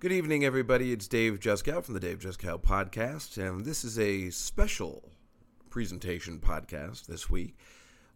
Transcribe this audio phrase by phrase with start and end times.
[0.00, 0.92] Good evening, everybody.
[0.92, 5.10] It's Dave Juskow from the Dave Juskow Podcast, and this is a special
[5.70, 7.56] presentation podcast this week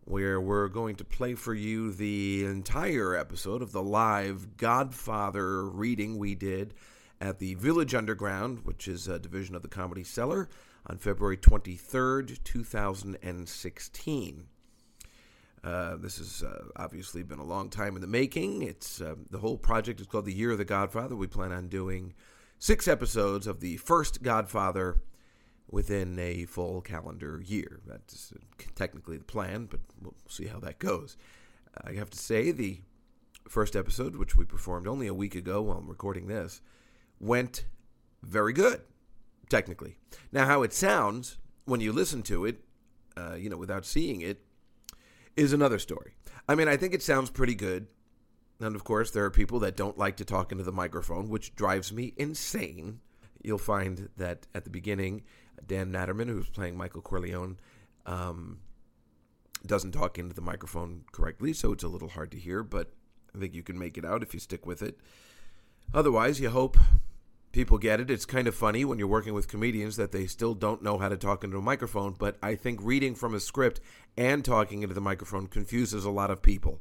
[0.04, 6.18] where we're going to play for you the entire episode of the live Godfather reading
[6.18, 6.72] we did
[7.20, 10.48] at the Village Underground, which is a division of the Comedy Cellar,
[10.86, 14.46] on February 23rd, 2016.
[15.64, 18.62] Uh, this has uh, obviously been a long time in the making.
[18.62, 21.14] It's uh, the whole project is called the Year of the Godfather.
[21.14, 22.14] We plan on doing
[22.58, 25.02] six episodes of the first Godfather
[25.70, 27.80] within a full calendar year.
[27.86, 28.32] That's
[28.74, 31.16] technically the plan, but we'll see how that goes.
[31.82, 32.80] I have to say the
[33.48, 36.60] first episode, which we performed only a week ago while I'm recording this,
[37.20, 37.64] went
[38.22, 38.82] very good,
[39.48, 39.96] technically.
[40.32, 42.60] Now, how it sounds when you listen to it,
[43.16, 44.44] uh, you know, without seeing it,
[45.36, 46.14] is another story.
[46.48, 47.86] I mean, I think it sounds pretty good.
[48.60, 51.54] And of course, there are people that don't like to talk into the microphone, which
[51.54, 53.00] drives me insane.
[53.42, 55.22] You'll find that at the beginning,
[55.66, 57.58] Dan Natterman, who's playing Michael Corleone,
[58.06, 58.60] um,
[59.66, 62.92] doesn't talk into the microphone correctly, so it's a little hard to hear, but
[63.34, 64.98] I think you can make it out if you stick with it.
[65.94, 66.78] Otherwise, you hope
[67.52, 68.10] people get it.
[68.10, 71.08] It's kind of funny when you're working with comedians that they still don't know how
[71.08, 73.80] to talk into a microphone, but I think reading from a script
[74.16, 76.80] and talking into the microphone confuses a lot of people.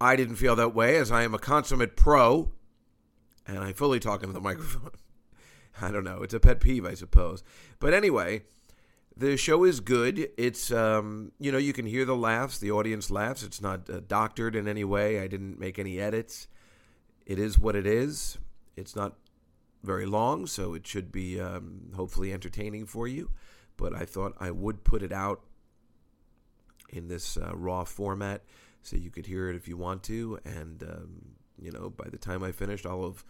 [0.00, 2.50] I didn't feel that way as I am a consummate pro
[3.46, 4.92] and I fully talk into the microphone.
[5.82, 6.22] I don't know.
[6.22, 7.42] It's a pet peeve, I suppose.
[7.78, 8.42] But anyway,
[9.16, 10.30] the show is good.
[10.36, 12.58] It's, um, you know, you can hear the laughs.
[12.58, 13.42] The audience laughs.
[13.42, 15.20] It's not uh, doctored in any way.
[15.20, 16.48] I didn't make any edits.
[17.26, 18.38] It is what it is.
[18.76, 19.16] It's not
[19.82, 23.30] very long, so it should be um, hopefully entertaining for you.
[23.76, 25.42] But I thought I would put it out
[26.90, 28.42] in this uh, raw format
[28.82, 30.38] so you could hear it if you want to.
[30.44, 31.20] And, um,
[31.58, 33.24] you know, by the time I finished, I'll have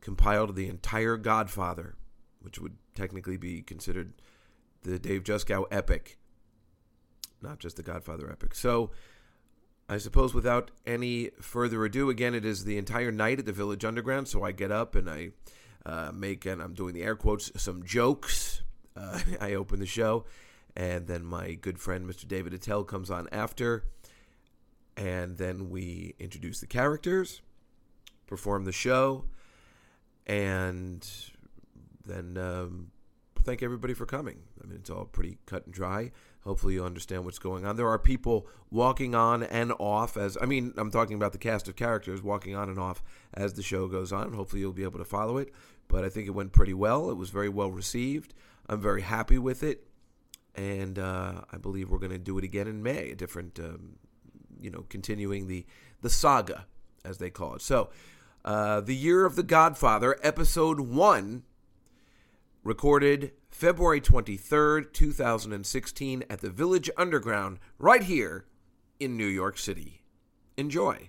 [0.00, 1.96] compiled the entire Godfather,
[2.40, 4.12] which would technically be considered
[4.82, 6.18] the Dave Juskow epic,
[7.42, 8.54] not just the Godfather epic.
[8.54, 8.90] So,
[9.88, 13.86] I suppose without any further ado, again, it is the entire night at the Village
[13.86, 14.28] Underground.
[14.28, 15.30] So I get up and I
[15.86, 18.62] uh, make, and I'm doing the air quotes, some jokes.
[18.96, 20.24] Uh, I open the show,
[20.76, 22.26] and then my good friend Mr.
[22.26, 23.84] David Attell comes on after,
[24.96, 27.40] and then we introduce the characters,
[28.26, 29.24] perform the show,
[30.26, 31.06] and
[32.04, 32.90] then um,
[33.42, 34.40] thank everybody for coming.
[34.62, 36.12] I mean, it's all pretty cut and dry.
[36.48, 37.76] Hopefully, you understand what's going on.
[37.76, 41.68] There are people walking on and off as I mean, I'm talking about the cast
[41.68, 43.02] of characters walking on and off
[43.34, 44.32] as the show goes on.
[44.32, 45.52] Hopefully, you'll be able to follow it.
[45.88, 47.10] But I think it went pretty well.
[47.10, 48.32] It was very well received.
[48.66, 49.88] I'm very happy with it,
[50.54, 53.10] and uh, I believe we're going to do it again in May.
[53.10, 53.96] A different, um,
[54.58, 55.66] you know, continuing the
[56.00, 56.64] the saga
[57.04, 57.60] as they call it.
[57.60, 57.90] So,
[58.46, 61.42] uh, the year of the Godfather, episode one,
[62.68, 68.44] recorded February 23rd, 2016, at the Village Underground, right here
[69.00, 70.02] in New York City.
[70.58, 71.08] Enjoy.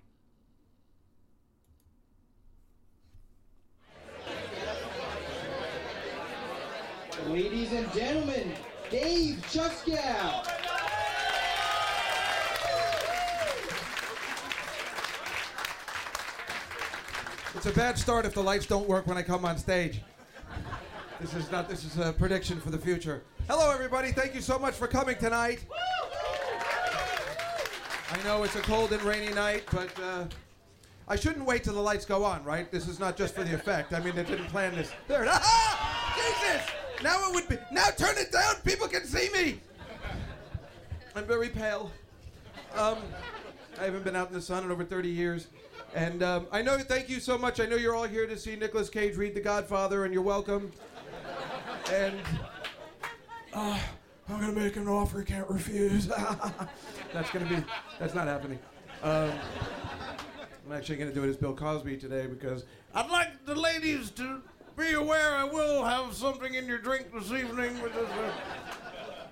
[7.28, 8.54] Ladies and gentlemen,
[8.90, 10.48] Dave Juskow.
[17.54, 20.02] It's a bad start if the lights don't work when I come on stage.
[21.20, 21.68] This is not.
[21.68, 23.22] This is a prediction for the future.
[23.50, 24.14] Hello, everybody.
[24.14, 25.60] Thank you so much for coming tonight.
[28.12, 30.24] I know it's a cold and rainy night, but uh,
[31.10, 32.72] I shouldn't wait till the lights go on, right?
[32.72, 33.94] This is not just for the effect.
[33.94, 34.94] I mean, they didn't plan this.
[35.10, 35.26] There.
[35.28, 36.16] Ah!
[36.16, 36.66] Jesus!
[37.04, 37.58] Now it would be.
[37.70, 38.56] Now turn it down.
[38.64, 39.60] People can see me.
[41.18, 41.92] I'm very pale.
[42.78, 42.98] Um,
[43.78, 45.48] I haven't been out in the sun in over 30 years.
[45.94, 47.60] And um, I know, thank you so much.
[47.60, 50.72] I know you're all here to see Nicolas Cage read The Godfather, and you're welcome.
[51.92, 52.20] And
[53.54, 53.80] uh,
[54.30, 56.08] I'm to make an offer he can't refuse.
[57.14, 57.64] that's to be,
[58.00, 58.60] that's not happening.
[59.02, 59.32] Um,
[60.66, 64.42] I'm actually to do it as Bill Cosby today because I'd like the ladies to
[64.78, 67.76] be aware I will have something in your drink this evening.
[67.82, 68.32] Uh,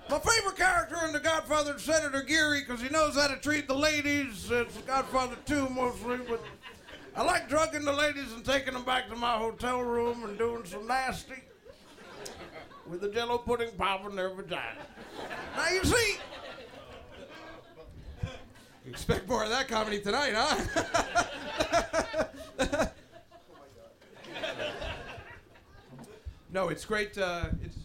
[0.09, 3.67] my favorite character in The Godfather is Senator Geary because he knows how to treat
[3.67, 4.49] the ladies.
[4.49, 6.41] It's Godfather 2 mostly, but
[7.15, 10.65] I like drugging the ladies and taking them back to my hotel room and doing
[10.65, 11.35] some nasty
[12.89, 14.85] with the jello pudding popping their vagina.
[15.55, 16.17] Now you see,
[18.85, 20.55] you expect more of that comedy tonight, huh?
[26.51, 27.17] no, it's great.
[27.17, 27.77] Uh, it's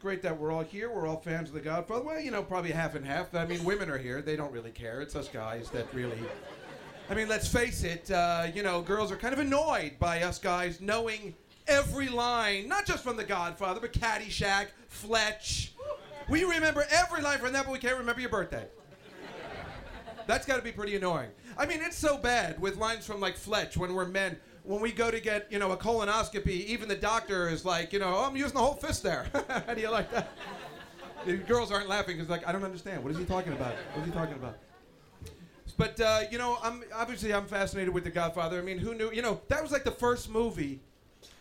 [0.00, 0.90] great that we're all here.
[0.90, 2.04] We're all fans of The Godfather.
[2.04, 3.34] Well, you know, probably half and half.
[3.34, 4.22] I mean, women are here.
[4.22, 5.00] They don't really care.
[5.00, 6.18] It's us guys that really
[7.10, 10.38] I mean, let's face it, uh, you know, girls are kind of annoyed by us
[10.38, 11.34] guys knowing
[11.68, 15.72] every line, not just from The Godfather, but Caddyshack, Fletch.
[16.28, 18.66] We remember every line from that, but we can't remember your birthday.
[20.26, 21.30] That's got to be pretty annoying.
[21.56, 24.36] I mean, it's so bad with lines from like Fletch when we're men.
[24.62, 27.98] When we go to get, you know, a colonoscopy, even the doctor is like, you
[27.98, 29.26] know, oh, I'm using the whole fist there.
[29.66, 30.28] How do you like that?
[31.24, 33.02] The girls aren't laughing because like, I don't understand.
[33.02, 33.72] What is he talking about?
[33.94, 34.58] What is he talking about?
[35.78, 38.58] But uh, you know, I'm obviously I'm fascinated with The Godfather.
[38.58, 39.10] I mean, who knew?
[39.12, 40.80] You know, that was like the first movie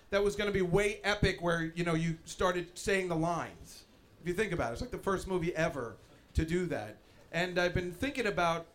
[0.10, 3.84] that was going to be way epic, where you know you started saying the lines.
[4.22, 5.96] If you think about it, it's like the first movie ever
[6.34, 6.98] to do that.
[7.32, 8.68] And I've been thinking about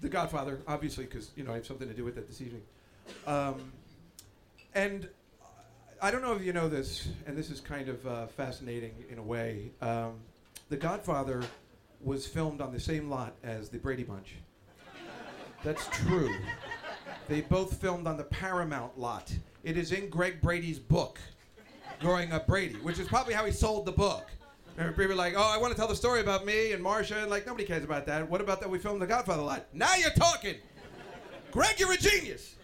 [0.00, 2.62] The Godfather, obviously, because you know I have something to do with it this evening.
[3.26, 3.72] Um,
[4.74, 5.08] and
[6.00, 9.18] I don't know if you know this, and this is kind of uh, fascinating in
[9.18, 9.70] a way.
[9.80, 10.14] Um,
[10.68, 11.42] the Godfather
[12.00, 14.34] was filmed on the same lot as the Brady Bunch.
[15.62, 16.34] That's true.
[17.28, 19.32] They both filmed on the Paramount lot.
[19.64, 21.20] It is in Greg Brady's book,
[22.00, 24.28] Growing Up Brady, which is probably how he sold the book.
[24.76, 27.18] And people were like, oh, I want to tell the story about me and Marcia,
[27.18, 28.28] and like, nobody cares about that.
[28.28, 29.66] What about that we filmed The Godfather lot?
[29.72, 30.56] Now you're talking!
[31.52, 32.56] Greg, you're a genius!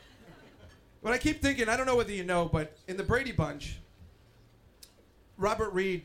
[1.02, 3.78] But I keep thinking, I don't know whether you know, but in the Brady Bunch,
[5.36, 6.04] Robert Reed,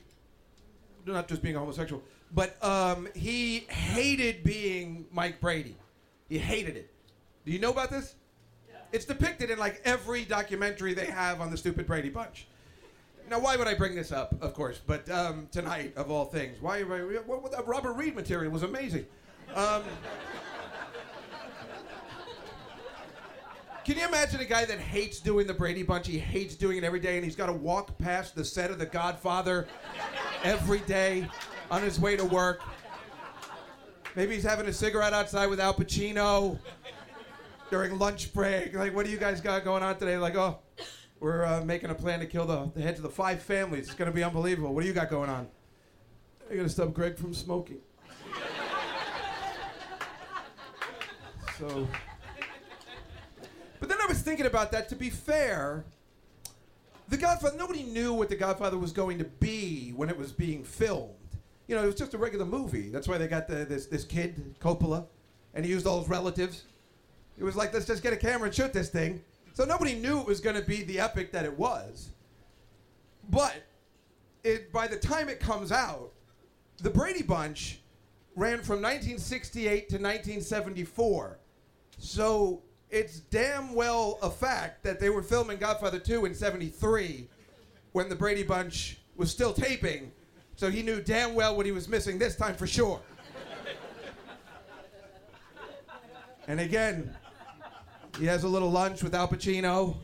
[1.08, 2.04] not just being a homosexual,
[2.36, 5.76] but um, he hated being Mike Brady.
[6.30, 6.92] He hated it.
[7.46, 8.16] Do you know about this?
[8.94, 12.46] It's depicted in like every documentary they have on the stupid Brady Bunch.
[13.28, 14.36] Now, why would I bring this up?
[14.40, 16.84] Of course, but um, tonight of all things, why?
[16.84, 19.08] why that Robert Reed material was amazing.
[19.56, 19.82] Um,
[23.84, 26.08] Can you imagine a guy that hates doing the Brady Bunch?
[26.08, 28.78] He hates doing it every day, and he's got to walk past the set of
[28.78, 29.68] The Godfather
[30.44, 31.28] every day
[31.72, 32.62] on his way to work.
[34.16, 36.60] Maybe he's having a cigarette outside with Al Pacino
[37.74, 38.76] during lunch break.
[38.76, 40.16] Like, what do you guys got going on today?
[40.16, 40.60] Like, oh,
[41.20, 43.88] we're uh, making a plan to kill the, the heads of the five families.
[43.88, 44.76] It's going to be unbelievable.
[44.76, 45.48] What do you got going on?
[46.52, 47.80] I got to stop Greg from smoking.
[51.58, 51.88] so.
[53.80, 54.88] But then I was thinking about that.
[54.90, 55.84] To be fair,
[57.10, 60.64] The Godfather, nobody knew what The Godfather was going to be when it was being
[60.64, 61.16] filmed.
[61.66, 62.90] You know, it was just a regular movie.
[62.90, 65.08] That's why they got the, this, this kid, Coppola,
[65.56, 66.66] and he used all his relatives.
[67.38, 69.22] It was like, let's just get a camera and shoot this thing.
[69.54, 72.10] So nobody knew it was going to be the epic that it was.
[73.30, 73.56] But
[74.44, 76.12] it, by the time it comes out,
[76.82, 77.80] the Brady Bunch
[78.36, 81.40] ran from 1968 to 1974.
[81.98, 87.28] So it's damn well a fact that they were filming Godfather 2 in 73
[87.92, 90.12] when the Brady Bunch was still taping.
[90.56, 93.00] So he knew damn well what he was missing this time for sure.
[96.48, 97.16] and again,
[98.20, 99.98] he has a little lunch with Al Pacino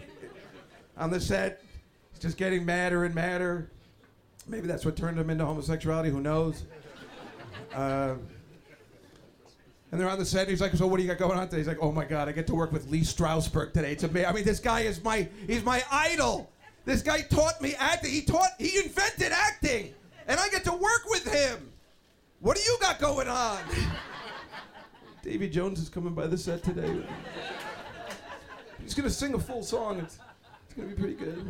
[0.97, 1.63] on the set.
[2.11, 3.69] He's just getting madder and madder.
[4.47, 6.63] Maybe that's what turned him into homosexuality, who knows?
[7.73, 8.15] Uh,
[9.91, 10.41] and they're on the set.
[10.41, 12.05] And he's like, "So what do you got going on today?" He's like, "Oh my
[12.05, 13.93] God, I get to work with Lee Strasberg today.
[13.93, 14.29] It's amazing.
[14.29, 16.51] I mean, this guy is my he's my idol.
[16.85, 18.11] This guy taught me acting.
[18.11, 19.93] He taught he invented acting,
[20.27, 21.71] and I get to work with him.
[22.39, 23.59] What do you got going on?"
[25.23, 27.03] Davy Jones is coming by the set today.
[28.89, 29.99] He's gonna sing a full song.
[29.99, 30.17] It's,
[30.65, 31.45] it's gonna be pretty good.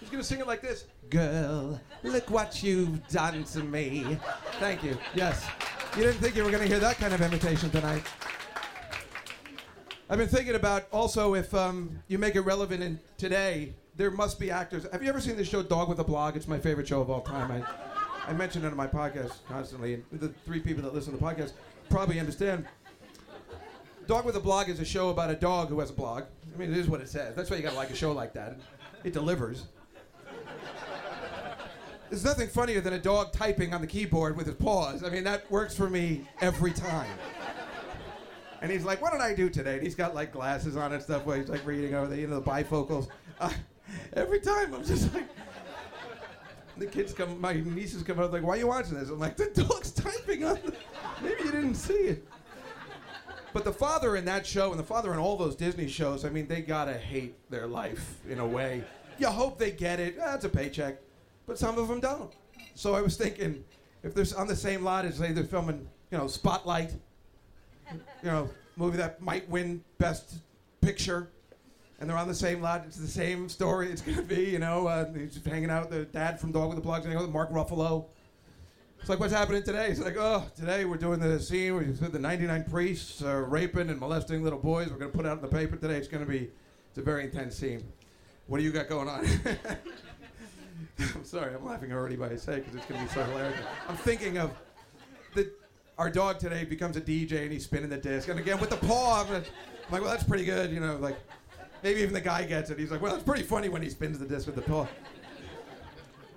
[0.00, 0.86] He's gonna sing it like this.
[1.08, 4.18] Girl, look what you've done to me.
[4.58, 4.98] Thank you.
[5.14, 5.46] Yes.
[5.96, 8.02] You didn't think you were to hear that kind of imitation tonight.
[10.10, 14.40] I've been thinking about also if um, you make it relevant in today, there must
[14.40, 14.88] be actors.
[14.90, 16.36] Have you ever seen the show Dog with a Blog?
[16.36, 17.52] It's my favorite show of all time.
[17.52, 21.20] I, I mention it on my podcast constantly, and the three people that listen to
[21.20, 21.52] the podcast
[21.88, 22.66] probably understand.
[24.06, 26.24] Dog with a Blog is a show about a dog who has a blog.
[26.54, 27.34] I mean, it is what it says.
[27.34, 28.58] That's why you gotta like a show like that.
[29.02, 29.64] It delivers.
[32.10, 35.02] There's nothing funnier than a dog typing on the keyboard with his paws.
[35.02, 37.10] I mean, that works for me every time.
[38.60, 41.02] And he's like, "What did I do today?" And he's got like glasses on and
[41.02, 43.08] stuff where he's like reading over the you know the bifocals.
[43.40, 43.50] Uh,
[44.12, 45.28] every time I'm just like,
[46.76, 49.36] the kids come, my nieces come out like, "Why are you watching this?" I'm like,
[49.36, 50.74] "The dog's typing on." The,
[51.22, 52.28] maybe you didn't see it.
[53.54, 56.28] But the father in that show and the father in all those Disney shows, I
[56.28, 58.84] mean, they gotta hate their life in a way.
[59.16, 60.18] You hope they get it.
[60.18, 60.98] That's a paycheck
[61.46, 62.32] but some of them don't.
[62.74, 63.64] So I was thinking,
[64.02, 66.92] if they're on the same lot as they're filming, you know, Spotlight,
[67.92, 70.36] you know, movie that might win Best
[70.80, 71.28] Picture,
[72.00, 73.90] and they're on the same lot, it's the same story.
[73.90, 76.76] It's gonna be, you know, uh, he's hanging out with the dad from Dog with
[76.76, 78.06] the Blog, hanging out with Mark Ruffalo.
[79.04, 79.88] It's like, what's happening today?
[79.88, 83.44] It's like, oh, today we're doing the scene where you said the 99 priests are
[83.44, 84.88] raping and molesting little boys.
[84.88, 85.98] We're going to put it out in the paper today.
[85.98, 86.48] It's going to be,
[86.88, 87.84] it's a very intense scene.
[88.46, 89.26] What do you got going on?
[90.98, 93.60] I'm sorry, I'm laughing already by say because it's going to be so hilarious.
[93.90, 94.52] I'm thinking of
[95.34, 95.52] the,
[95.98, 98.30] our dog today becomes a DJ and he's spinning the disc.
[98.30, 100.70] And again, with the paw, I'm, gonna, I'm like, well, that's pretty good.
[100.70, 101.18] You know, like,
[101.82, 102.78] maybe even the guy gets it.
[102.78, 104.86] He's like, well, it's pretty funny when he spins the disc with the paw.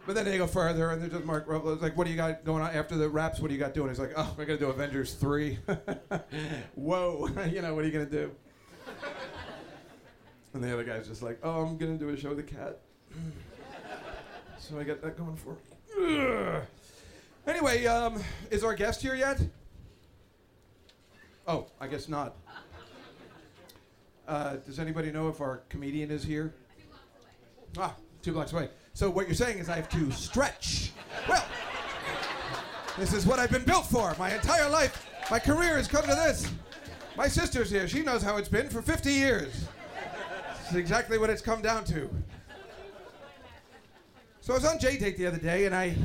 [0.07, 2.45] But then they go further, and they're just Mark Ruffalo's like, "What do you got
[2.45, 3.41] going on after the raps?
[3.41, 5.59] What do you got doing?" He's like, "Oh, we're gonna do Avengers 3.
[6.75, 8.31] Whoa, you know what are you gonna do?
[10.53, 12.79] And the other guy's just like, "Oh, I'm gonna do a show with a cat."
[14.59, 15.57] so I got that going for
[15.97, 16.19] me.
[16.19, 16.63] Ugh.
[17.45, 19.41] Anyway, um, is our guest here yet?
[21.45, 22.33] Oh, I guess not.
[24.25, 26.53] Uh, does anybody know if our comedian is here?
[27.77, 28.69] Ah, two blocks away.
[28.98, 30.92] So what you're saying is I have to stretch.
[31.30, 31.46] Well,
[32.98, 34.16] this is what I've been built for.
[34.18, 36.51] My entire life, my career has come to this.
[37.16, 37.88] My sister's here.
[37.88, 39.68] She knows how it's been for 50 years.
[40.58, 42.10] This is exactly what it's come down to.
[44.42, 45.96] So I was on J Date the other day, and I.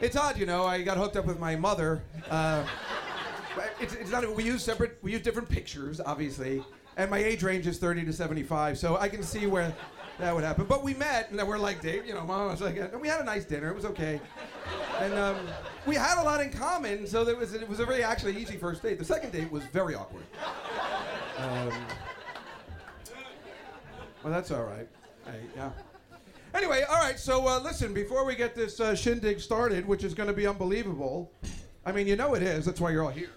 [0.00, 0.64] It's odd, you know.
[0.64, 2.04] I got hooked up with my mother.
[2.30, 2.64] Uh,
[3.80, 4.32] it's, it's not.
[4.32, 4.98] We use separate.
[5.02, 6.62] We use different pictures, obviously
[6.96, 9.74] and my age range is 30 to 75, so I can see where
[10.18, 10.64] that would happen.
[10.64, 13.20] But we met, and we're like, Dave, you know, mom was like, and we had
[13.20, 13.68] a nice dinner.
[13.68, 14.20] It was okay,
[15.00, 15.36] and um,
[15.84, 18.56] we had a lot in common, so it was it was a very actually easy
[18.56, 18.98] first date.
[18.98, 20.24] The second date was very awkward.
[21.38, 21.72] Um,
[24.22, 24.88] well, that's all right.
[25.26, 25.70] Hey, yeah.
[26.54, 27.18] Anyway, all right.
[27.18, 30.46] So uh, listen, before we get this uh, shindig started, which is going to be
[30.46, 31.30] unbelievable.
[31.84, 32.64] I mean, you know it is.
[32.64, 33.30] That's why you're all here.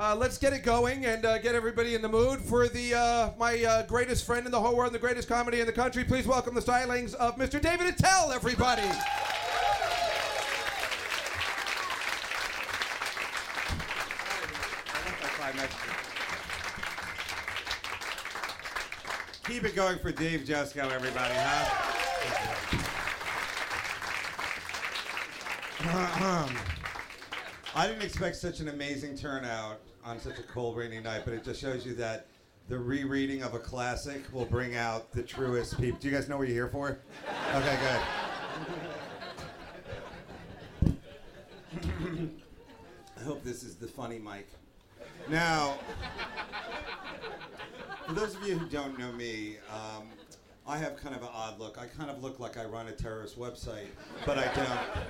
[0.00, 3.28] Uh, let's get it going and uh, get everybody in the mood for the uh,
[3.38, 6.04] my uh, greatest friend in the whole world, the greatest comedy in the country.
[6.04, 7.60] Please welcome the stylings of Mr.
[7.60, 8.80] David Attell, everybody.
[19.44, 21.76] Keep it going for Dave Juskow, everybody, huh?
[27.74, 31.44] I didn't expect such an amazing turnout on such a cold, rainy night, but it
[31.44, 32.26] just shows you that
[32.68, 35.98] the rereading of a classic will bring out the truest people.
[36.00, 36.98] Do you guys know what you're here for?
[37.54, 38.00] Okay, good.
[43.18, 44.48] I hope this is the funny mic.
[45.28, 45.78] Now,
[48.06, 50.04] for those of you who don't know me, um,
[50.66, 51.78] I have kind of an odd look.
[51.78, 53.88] I kind of look like I run a terrorist website,
[54.24, 55.04] but I don't.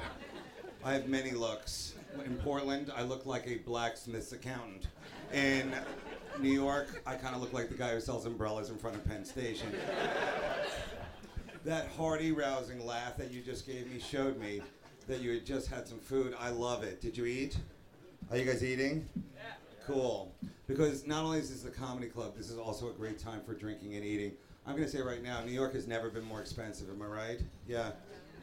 [0.83, 1.95] I have many looks
[2.25, 4.87] in Portland, I look like a blacksmith's accountant.
[5.33, 5.73] In
[6.41, 9.05] New York, I kind of look like the guy who sells umbrellas in front of
[9.05, 9.69] Penn Station.
[11.65, 14.63] that hearty, rousing laugh that you just gave me showed me
[15.07, 16.35] that you had just had some food.
[16.39, 17.01] I love it.
[17.01, 17.59] Did you eat?
[18.31, 19.09] Are you guys eating?
[19.37, 19.43] Yeah.
[19.87, 20.33] Cool.
[20.67, 23.55] Because not only is this a comedy club, this is also a great time for
[23.55, 24.33] drinking and eating.
[24.67, 26.89] I'm going to say right now, New York has never been more expensive.
[26.89, 27.41] Am I right?
[27.67, 27.91] Yeah.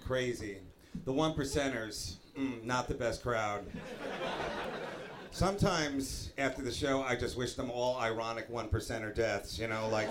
[0.06, 0.58] Crazy.
[1.06, 3.66] The one percenters mm, not the best crowd.
[5.32, 9.60] Sometimes after the show, I just wish them all ironic one percenter deaths.
[9.60, 10.10] You know, like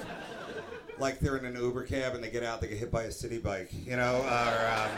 [0.99, 3.13] like they're in an Uber cab and they get out, they get hit by a
[3.13, 3.71] city bike.
[3.85, 4.71] You know, or.
[4.71, 4.91] Um,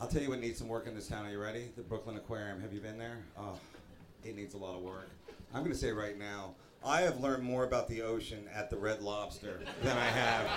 [0.00, 1.26] I'll tell you what needs some work in this town.
[1.26, 1.70] Are you ready?
[1.76, 2.60] The Brooklyn Aquarium.
[2.60, 3.18] Have you been there?
[3.36, 3.58] Oh,
[4.24, 5.08] it needs a lot of work.
[5.52, 6.54] I'm going to say right now,
[6.84, 10.48] I have learned more about the ocean at the Red Lobster than I have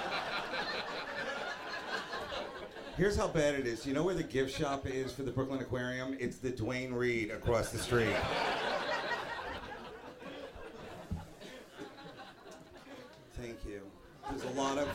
[2.98, 3.86] Here's how bad it is.
[3.86, 6.16] You know where the gift shop is for the Brooklyn Aquarium?
[6.20, 8.16] It's the Duane Reade across the street.
[13.34, 13.82] Thank you.
[14.30, 14.88] There's a lot of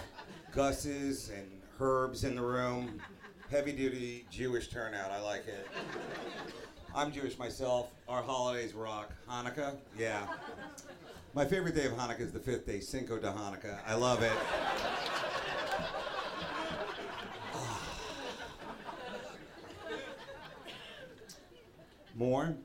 [0.52, 3.00] Gus's and Herbs in the room.
[3.50, 5.10] Heavy duty Jewish turnout.
[5.10, 5.66] I like it.
[6.94, 7.88] I'm Jewish myself.
[8.08, 9.10] Our holidays rock.
[9.28, 9.74] Hanukkah?
[9.98, 10.26] Yeah.
[11.36, 13.78] My favorite day of Hanukkah is the fifth day, Cinco de Hanukkah.
[13.86, 14.32] I love it.
[22.14, 22.56] More?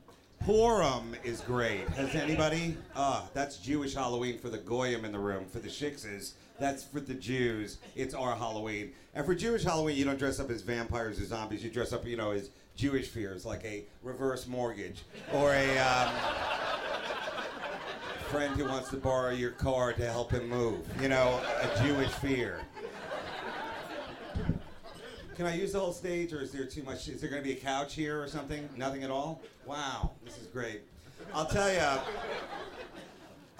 [0.42, 1.86] Purim is great.
[1.90, 2.78] Has anybody?
[2.96, 5.44] Ah, uh, that's Jewish Halloween for the Goyim in the room.
[5.44, 7.76] For the Shiksas, that's for the Jews.
[7.94, 8.92] It's our Halloween.
[9.14, 11.62] And for Jewish Halloween, you don't dress up as vampires or zombies.
[11.62, 15.02] You dress up, you know, as Jewish fears, like a reverse mortgage
[15.34, 16.14] or a um,
[18.32, 20.80] friend who wants to borrow your car to help him move.
[21.02, 22.60] You know, a Jewish fear.
[25.36, 27.08] Can I use the whole stage, or is there too much?
[27.08, 28.66] Is there going to be a couch here or something?
[28.74, 29.42] Nothing at all?
[29.66, 30.80] Wow, this is great.
[31.34, 32.00] I'll tell you.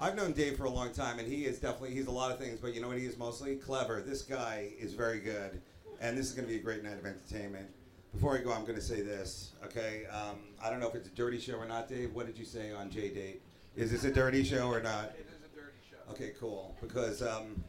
[0.01, 2.39] I've known Dave for a long time, and he is definitely he's a lot of
[2.39, 4.01] things, but you know what he is mostly clever.
[4.01, 5.61] This guy is very good,
[6.01, 7.67] and this is going to be a great night of entertainment.
[8.11, 10.07] Before I go, I'm going to say this, okay?
[10.07, 12.11] Um, I don't know if it's a dirty show or not, Dave.
[12.15, 13.41] What did you say on J Date?
[13.75, 15.13] Is this a dirty show or not?
[15.17, 16.11] It is a dirty show.
[16.11, 16.75] Okay, cool.
[16.79, 17.63] Because um,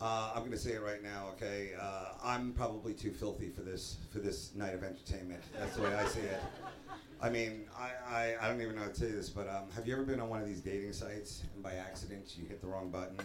[0.00, 1.28] uh, I'm going to say it right now.
[1.36, 5.40] Okay, uh, I'm probably too filthy for this for this night of entertainment.
[5.56, 6.40] That's the way I see it.
[7.20, 9.86] I mean, I, I, I don't even know how to say this, but um, have
[9.86, 12.66] you ever been on one of these dating sites and by accident you hit the
[12.66, 13.16] wrong button,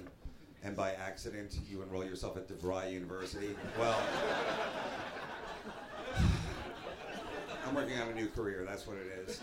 [0.63, 3.55] and by accident you enroll yourself at DeVry University?
[3.79, 3.99] Well.
[7.67, 8.63] I'm working on a new career.
[8.65, 9.41] That's what it is.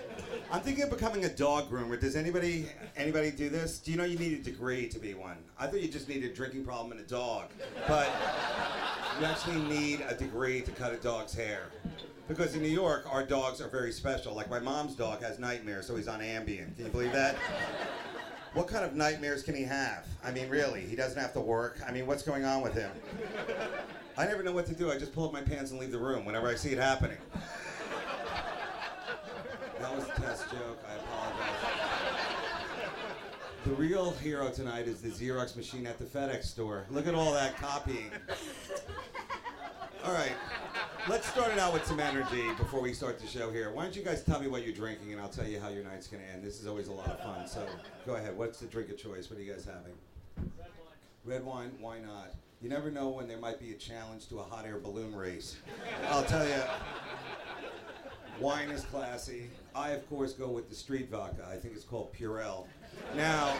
[0.50, 2.00] I'm thinking of becoming a dog groomer.
[2.00, 2.66] Does anybody
[2.96, 3.78] anybody do this?
[3.78, 5.36] Do you know you need a degree to be one?
[5.58, 7.50] I thought you just needed a drinking problem and a dog,
[7.86, 8.08] but
[9.20, 11.66] you actually need a degree to cut a dog's hair.
[12.26, 14.34] Because in New York, our dogs are very special.
[14.34, 16.74] Like my mom's dog has nightmares, so he's on Ambien.
[16.76, 17.36] Can you believe that?
[18.54, 20.06] What kind of nightmares can he have?
[20.24, 21.78] I mean, really, he doesn't have to work.
[21.86, 22.90] I mean, what's going on with him?
[24.16, 24.90] I never know what to do.
[24.90, 27.18] I just pull up my pants and leave the room whenever I see it happening.
[29.84, 30.82] That was a test joke.
[30.88, 31.76] I apologize.
[33.66, 36.86] The real hero tonight is the Xerox machine at the FedEx store.
[36.88, 38.10] Look at all that copying.
[40.02, 40.32] All right.
[41.06, 43.72] Let's start it out with some energy before we start the show here.
[43.72, 45.84] Why don't you guys tell me what you're drinking and I'll tell you how your
[45.84, 46.42] night's going to end.
[46.42, 47.46] This is always a lot of fun.
[47.46, 47.66] So
[48.06, 48.38] go ahead.
[48.38, 49.28] What's the drink of choice?
[49.28, 49.92] What are you guys having?
[50.38, 50.92] Red wine.
[51.26, 52.32] Red wine, why not?
[52.62, 55.58] You never know when there might be a challenge to a hot air balloon race.
[56.08, 56.62] I'll tell you.
[58.40, 59.50] Wine is classy.
[59.74, 61.46] I, of course, go with the street vodka.
[61.50, 62.66] I think it's called Purell.
[63.16, 63.54] Now,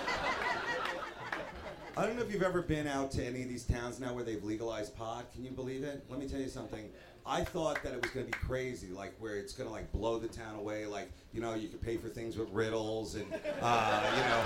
[1.96, 4.24] I don't know if you've ever been out to any of these towns now where
[4.24, 5.32] they've legalized pot.
[5.32, 6.04] Can you believe it?
[6.08, 6.90] Let me tell you something.
[7.26, 9.90] I thought that it was going to be crazy, like where it's going to like
[9.92, 10.86] blow the town away.
[10.86, 13.26] Like you know, you can pay for things with riddles, and
[13.62, 14.44] uh, you know,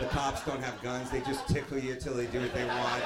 [0.00, 1.10] the cops don't have guns.
[1.10, 3.02] They just tickle you till they do what they want.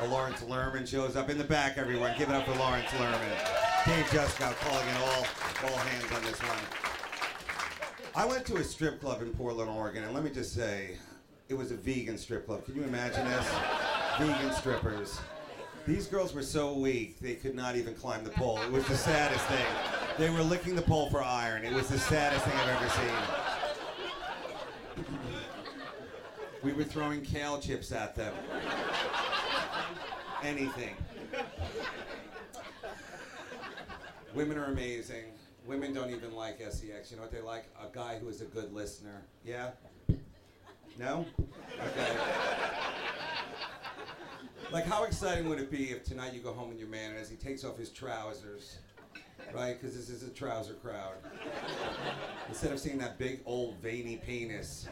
[0.00, 1.78] A Lawrence Lerman shows up in the back.
[1.78, 3.69] Everyone, give it up for Lawrence Lerman.
[3.86, 5.26] Dave Juskow calling in all
[5.64, 6.58] all hands on this one.
[8.14, 10.98] I went to a strip club in Portland, Oregon, and let me just say,
[11.48, 12.64] it was a vegan strip club.
[12.64, 13.48] Can you imagine this?
[14.18, 15.18] vegan strippers.
[15.86, 18.60] These girls were so weak they could not even climb the pole.
[18.60, 19.64] It was the saddest thing.
[20.18, 21.64] They were licking the pole for iron.
[21.64, 23.14] It was the saddest thing I've ever seen.
[26.62, 28.34] We were throwing kale chips at them.
[30.42, 30.96] Anything.
[34.34, 35.24] Women are amazing.
[35.66, 37.10] Women don't even like sex.
[37.10, 37.64] You know what they like?
[37.80, 39.22] A guy who is a good listener.
[39.44, 39.70] Yeah?
[40.98, 41.26] No?
[41.86, 42.16] Okay.
[44.72, 47.18] like, how exciting would it be if tonight you go home with your man and
[47.18, 48.78] as he takes off his trousers,
[49.54, 49.80] right?
[49.80, 51.14] Because this is a trouser crowd.
[52.48, 54.86] Instead of seeing that big old veiny penis,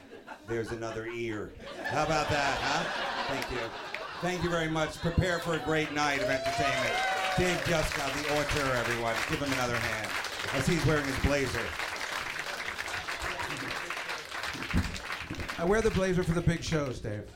[0.49, 1.53] there's another ear.
[1.85, 3.35] How about that, huh?
[3.35, 3.98] Thank you.
[4.21, 5.01] Thank you very much.
[5.01, 6.95] Prepare for a great night of entertainment.
[7.37, 9.15] Dave Juskow, the auteur, everyone.
[9.31, 10.11] Give him another hand.
[10.53, 11.61] I see he's wearing his blazer.
[15.57, 17.31] I wear the blazer for the big shows, Dave.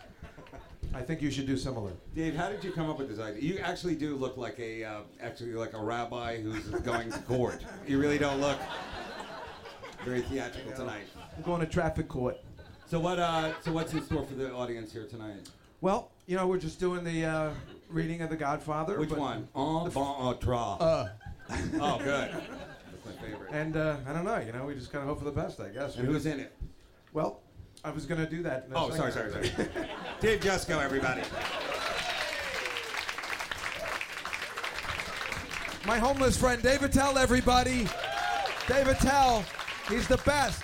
[0.92, 1.92] I think you should do similar.
[2.16, 3.40] Dave, how did you come up with this idea?
[3.40, 7.64] You actually do look like a uh, actually like a rabbi who's going to court.
[7.87, 8.59] You really don't look
[10.05, 11.05] very theatrical tonight.
[11.37, 12.38] I'm going to traffic court.
[12.88, 13.21] So what?
[13.21, 15.49] Uh, so what's in store for the audience here tonight?
[15.83, 17.51] Well, you know, we're just doing the uh,
[17.90, 18.99] reading of The Godfather.
[18.99, 19.49] Which but- one?
[19.55, 20.55] En bon outre.
[20.55, 21.09] Uh,
[21.81, 22.31] oh, good.
[22.31, 23.51] That's my favorite.
[23.53, 24.38] and uh, I don't know.
[24.38, 25.97] You know, we just kind of hope for the best, I guess.
[25.97, 26.53] And who's in it?
[27.12, 27.40] Well,
[27.85, 28.66] I was gonna do that.
[28.68, 29.33] in a Oh, sorry, second.
[29.33, 29.88] sorry, sorry.
[30.21, 31.23] Dave Juskow, everybody.
[35.85, 37.88] My homeless friend, Dave Attell, everybody.
[38.68, 39.45] Dave Attell,
[39.88, 40.62] he's the best.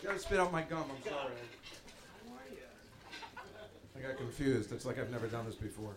[0.00, 0.84] Gotta spit out my gum.
[0.96, 1.32] I'm sorry.
[4.06, 4.70] Got confused.
[4.70, 5.92] It's like I've never done this before.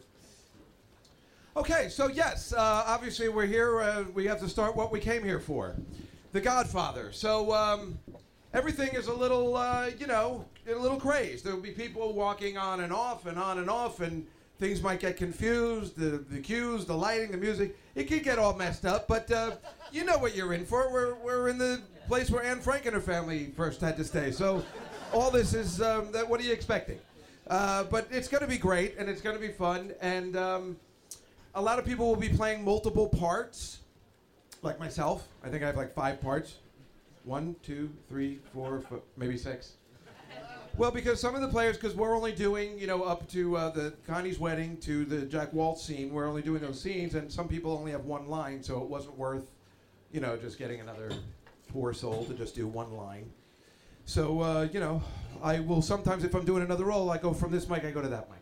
[1.58, 3.82] Okay, so yes, uh, obviously we're here.
[3.82, 5.76] Uh, we have to start what we came here for,
[6.32, 7.12] The Godfather.
[7.12, 8.00] So um,
[8.54, 11.44] everything is a little, uh, you know, a little crazed.
[11.44, 14.26] There will be people walking on and off and on and off, and
[14.58, 15.98] things might get confused.
[15.98, 19.10] The the cues, the lighting, the music, it could get all messed up.
[19.10, 19.58] But uh,
[19.92, 20.90] you know what you're in for.
[20.94, 24.32] We're we're in the place where Anne Frank and her family first had to stay.
[24.32, 24.64] So
[25.12, 26.30] all this is um, that.
[26.30, 27.00] What are you expecting?
[27.50, 30.78] Uh, but it's going to be great, and it's going to be fun, and um,
[31.56, 33.80] a lot of people will be playing multiple parts,
[34.64, 35.28] like myself.
[35.44, 36.56] I think I have like five parts.
[37.24, 39.74] One, two, three, four, f- maybe six.
[40.78, 43.70] Well, because some of the players, because we're only doing, you know, up to uh,
[43.70, 47.48] the Connie's wedding to the Jack Waltz scene, we're only doing those scenes, and some
[47.48, 49.52] people only have one line, so it wasn't worth,
[50.12, 51.12] you know, just getting another
[51.70, 53.32] poor soul to just do one line.
[54.08, 55.04] So, uh, you know,
[55.44, 58.02] I will sometimes, if I'm doing another role, I go from this mic, I go
[58.02, 58.40] to that mic.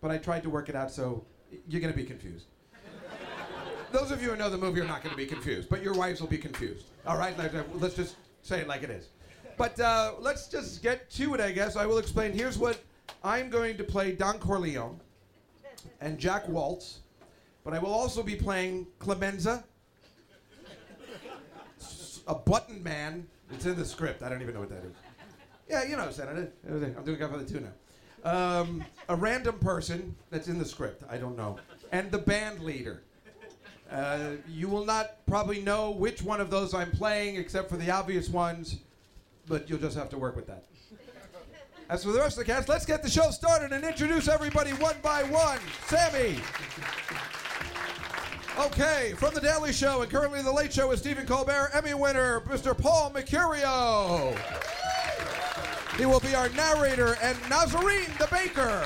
[0.00, 1.22] But I tried to work it out so
[1.68, 2.46] you're going to be confused.
[3.92, 5.92] Those of you who know the movie are not going to be confused, but your
[5.92, 6.86] wives will be confused.
[7.06, 7.36] All right?
[7.36, 9.08] Let's- Let's just say it like it is.
[9.58, 11.76] But uh, let's just get to it, I guess.
[11.76, 12.32] I will explain.
[12.32, 12.80] Here's what
[13.22, 14.98] I'm going to play Don Corleone
[16.00, 17.00] and Jack Waltz,
[17.64, 19.62] but I will also be playing Clemenza,
[22.26, 23.26] a button man.
[23.52, 24.22] It's in the script.
[24.22, 24.94] I don't even know what that is.
[25.72, 26.52] Yeah, you know, Senator.
[26.68, 28.30] I'm doing Godfather 2 now.
[28.30, 31.02] Um, a random person that's in the script.
[31.10, 31.58] I don't know.
[31.92, 33.02] And the band leader.
[33.90, 37.90] Uh, you will not probably know which one of those I'm playing, except for the
[37.90, 38.80] obvious ones,
[39.48, 40.64] but you'll just have to work with that.
[41.88, 44.72] As for the rest of the cast, let's get the show started and introduce everybody
[44.72, 45.58] one by one.
[45.86, 46.38] Sammy.
[48.58, 52.40] Okay, from The Daily Show and currently The Late Show with Stephen Colbert, Emmy winner,
[52.42, 52.76] Mr.
[52.76, 54.36] Paul Mecurio.
[55.96, 58.82] He will be our narrator and Nazorine the Baker.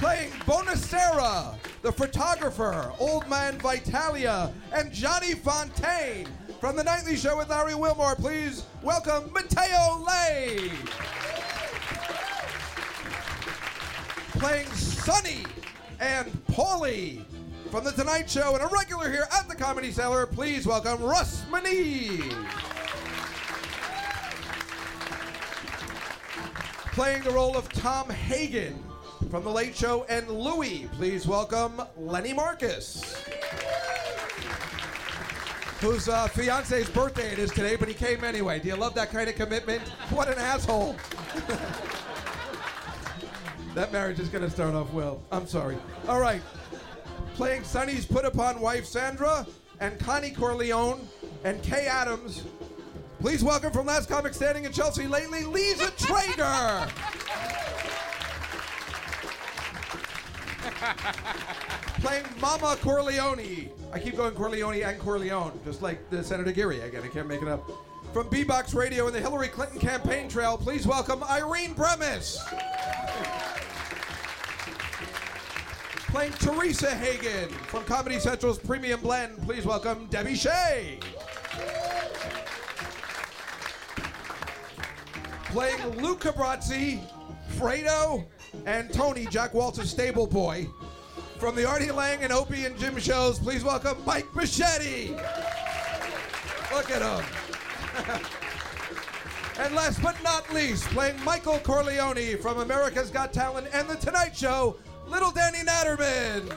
[0.00, 6.28] Playing Bonasera, the photographer, Old Man Vitalia, and Johnny Fontane.
[6.60, 10.72] From The Nightly Show with Larry Wilmore, please welcome Matteo Lane.
[14.38, 15.44] Playing Sonny
[16.00, 17.24] and Paulie.
[17.70, 21.44] From The Tonight Show and a regular here at the Comedy Cellar, please welcome Russ
[21.50, 22.75] Meneve.
[26.96, 28.82] Playing the role of Tom Hagen
[29.30, 30.88] from The Late Show and Louie.
[30.94, 33.22] Please welcome Lenny Marcus.
[35.82, 38.60] Whose uh, fiance's birthday it is today, but he came anyway.
[38.60, 39.82] Do you love that kind of commitment?
[40.08, 40.96] What an asshole.
[43.74, 45.22] that marriage is going to start off well.
[45.30, 45.76] I'm sorry.
[46.08, 46.40] All right.
[47.34, 49.46] Playing Sonny's put upon wife Sandra
[49.80, 51.06] and Connie Corleone
[51.44, 52.44] and Kay Adams.
[53.20, 56.86] Please welcome from Last Comic Standing in Chelsea lately, Lisa Traeger.
[62.00, 63.70] Playing Mama Corleone.
[63.92, 67.02] I keep going Corleone and Corleone, just like the Senator Geary again.
[67.02, 67.68] I can't make it up.
[68.12, 72.36] From B-Box Radio and the Hillary Clinton campaign trail, please welcome Irene Bremis.
[76.08, 80.98] Playing Teresa Hagen from Comedy Central's Premium Blend, please welcome Debbie Shea.
[85.56, 87.00] Playing Luca Brasi,
[87.56, 88.26] Fredo,
[88.66, 90.68] and Tony, Jack Waltz's stable boy.
[91.38, 95.12] From the Artie Lange and Opie and Jim shows, please welcome Mike Machete.
[96.74, 97.24] Look at him.
[99.64, 104.36] and last but not least, playing Michael Corleone from America's Got Talent and The Tonight
[104.36, 104.76] Show,
[105.08, 106.50] Little Danny Natterman.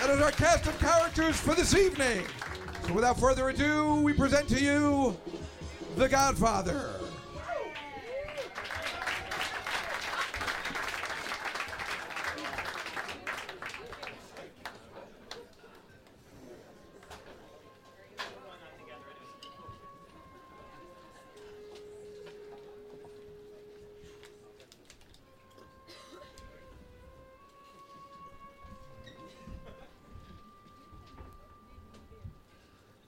[0.00, 2.24] That is our cast of characters for this evening.
[2.86, 5.14] So without further ado, we present to you
[5.96, 6.90] The Godfather.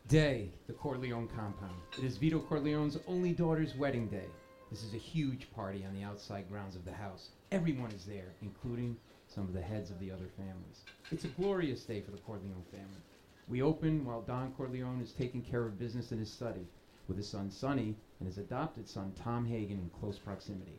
[0.09, 1.75] Day, the Corleone compound.
[1.99, 4.29] It is Vito Corleone's only daughter's wedding day.
[4.71, 7.31] This is a huge party on the outside grounds of the house.
[7.51, 10.85] Everyone is there, including some of the heads of the other families.
[11.11, 13.03] It's a glorious day for the Corleone family.
[13.49, 16.69] We open while Don Corleone is taking care of business in his study,
[17.09, 20.79] with his son Sonny and his adopted son Tom Hagen in close proximity.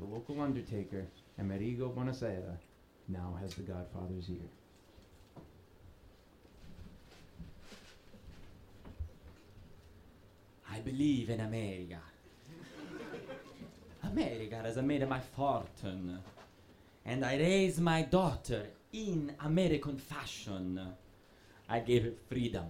[0.00, 1.06] The local undertaker,
[1.38, 2.56] Amerigo Bonasera,
[3.06, 4.48] now has the Godfather's ear.
[10.98, 12.00] I believe in America.
[14.02, 16.18] America has made my fortune.
[17.04, 20.80] And I raised my daughter in American fashion.
[21.68, 22.64] I gave her freedom.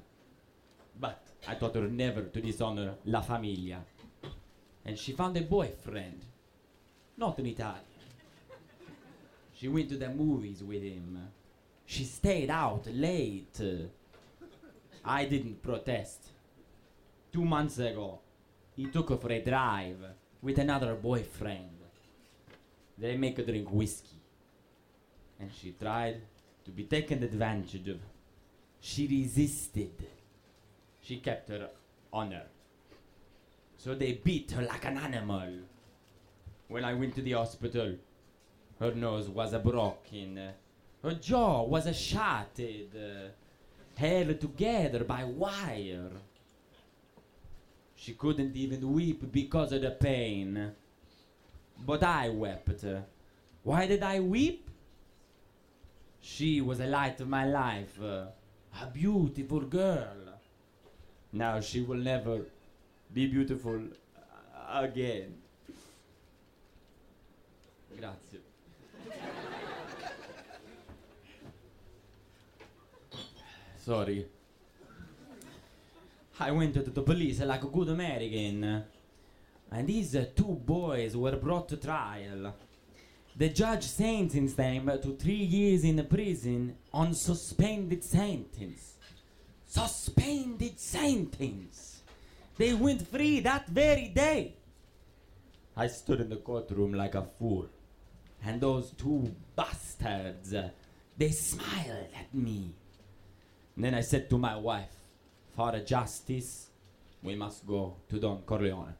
[1.01, 3.81] But I taught her never to dishonor La Familia.
[4.85, 6.21] And she found a boyfriend.
[7.17, 7.81] Not an Italian.
[9.55, 11.19] She went to the movies with him.
[11.87, 13.59] She stayed out late.
[15.03, 16.29] I didn't protest.
[17.33, 18.21] Two months ago,
[18.75, 19.99] he took her for a drive
[20.43, 21.71] with another boyfriend.
[22.97, 24.17] They make her drink whiskey.
[25.41, 26.21] And she tried
[26.65, 27.99] to be taken advantage of.
[28.81, 29.93] She resisted.
[31.03, 31.69] She kept her
[32.13, 32.45] honor.
[33.77, 35.51] So they beat her like an animal.
[36.69, 37.95] When I went to the hospital,
[38.81, 40.41] her nose was broken.
[41.03, 43.33] Her jaw was shattered.
[43.97, 46.11] held together by wire.
[48.01, 50.71] She couldn't even weep because of the pain.
[51.85, 52.85] But I wept.
[53.65, 54.71] Why did I weep?
[56.21, 58.27] She was the light of my life, uh,
[58.81, 60.39] a beautiful girl.
[61.33, 62.47] Now she will never
[63.13, 63.83] be beautiful
[64.71, 65.35] again.
[67.97, 68.41] Grazie.
[73.77, 74.27] Sorry.
[76.41, 78.85] I went to the police like a good American.
[79.71, 82.55] And these two boys were brought to trial.
[83.37, 88.95] The judge sentenced them to three years in prison on suspended sentence.
[89.67, 92.03] Suspended sentence.
[92.57, 94.55] They went free that very day.
[95.77, 97.69] I stood in the courtroom like a fool.
[98.45, 100.55] And those two bastards,
[101.17, 102.73] they smiled at me.
[103.77, 104.98] And then I said to my wife,
[105.59, 106.69] for justice,
[107.21, 108.95] we must go to Don Corleone.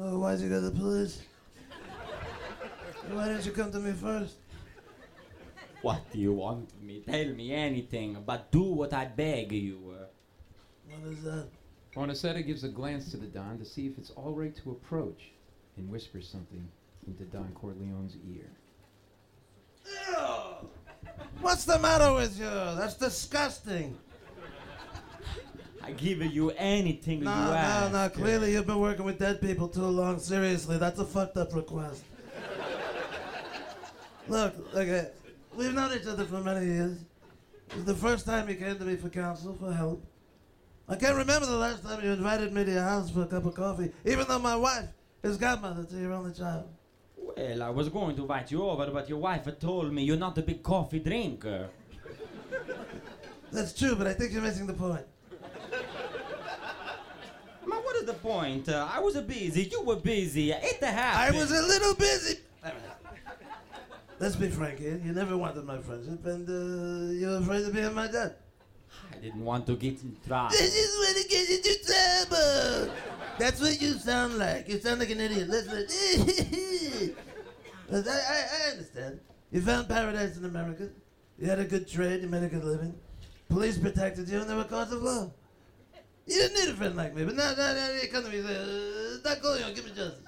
[0.00, 1.20] Oh, why'd you go to the police?
[3.10, 4.36] Why didn't you come to me first?
[5.82, 7.02] What do you want from me?
[7.06, 9.94] Tell me anything, but do what I beg you.
[10.88, 11.48] What is that?
[11.94, 15.32] Bonacetta gives a glance to the Don to see if it's all right to approach
[15.76, 16.66] and whispers something
[17.06, 18.48] into Don Corleone's ear.
[19.84, 20.68] Ew!
[21.42, 22.46] What's the matter with you?
[22.46, 23.98] That's disgusting.
[25.84, 27.92] I give you anything No, you no, ask.
[27.92, 28.08] no.
[28.10, 30.18] Clearly, you've been working with dead people too long.
[30.18, 32.04] Seriously, that's a fucked up request.
[34.28, 36.98] Look, okay, uh, we've known each other for many years.
[37.76, 40.04] Is the first time you came to me for counsel, for help.
[40.88, 43.46] I can't remember the last time you invited me to your house for a cup
[43.46, 44.86] of coffee, even though my wife
[45.22, 46.68] is godmother to your only child.
[47.16, 50.16] Well, I was going to invite you over, but your wife had told me you're
[50.16, 51.68] not a big coffee drinker.
[53.50, 55.04] That's true, but I think you're missing the point.
[58.04, 58.68] The point?
[58.68, 61.36] Uh, I was a busy, you were busy, it happened.
[61.36, 62.38] I was a little busy.
[64.18, 65.00] Let's be frank here.
[65.04, 68.34] You never wanted my friendship, and uh, you're afraid of being my dad.
[69.12, 70.50] I didn't want to get in trouble.
[70.50, 72.94] This is when it gets into trouble.
[73.38, 74.68] That's what you sound like.
[74.68, 75.48] You sound like an idiot.
[75.48, 75.86] Listen.
[77.92, 79.20] I, I, I understand.
[79.52, 80.88] You found paradise in America.
[81.38, 82.22] You had a good trade.
[82.22, 82.94] You made a good living.
[83.48, 85.30] Police protected you, and there were courts of law.
[86.26, 88.38] You didn't need a friend like me, but now, now, now you come to me
[88.38, 90.20] and say, uh, Doc Corleone, give me justice.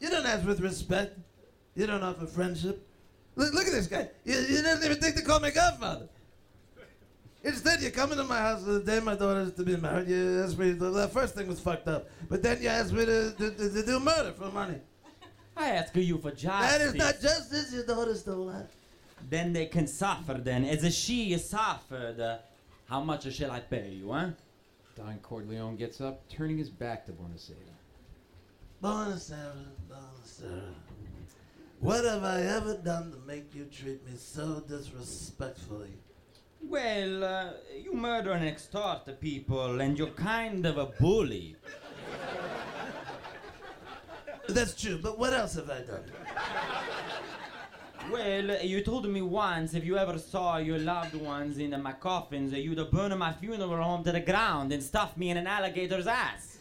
[0.00, 1.18] You don't ask with respect.
[1.74, 2.86] You don't offer friendship.
[3.34, 4.08] Look, look at this guy.
[4.24, 6.08] You, you didn't even think to call me godfather.
[7.44, 10.08] Instead, you come into my house the day my daughter is to be married.
[10.08, 12.08] You asked me, the first thing was fucked up.
[12.28, 14.78] But then you asked me to, to, to, to do murder for money.
[15.56, 16.70] I ask you for justice.
[16.70, 17.72] That is not justice.
[17.72, 18.68] Your daughter's still alive.
[19.28, 22.40] Then they can suffer then, as a she suffered.
[22.92, 24.32] How much shall I pay you, huh?
[24.96, 27.72] Don Corleone gets up, turning his back to Bonacetta.
[28.82, 30.74] Bonasera, Bonasera.
[31.80, 35.94] What have I ever done to make you treat me so disrespectfully?
[36.62, 37.52] Well, uh,
[37.82, 41.56] you murder and extort the people, and you're kind of a bully.
[44.50, 46.04] That's true, but what else have I done?
[48.10, 52.50] Well, you told me once if you ever saw your loved ones in my coffins,
[52.52, 56.06] that you'd burn my funeral home to the ground and stuff me in an alligator's
[56.06, 56.58] ass.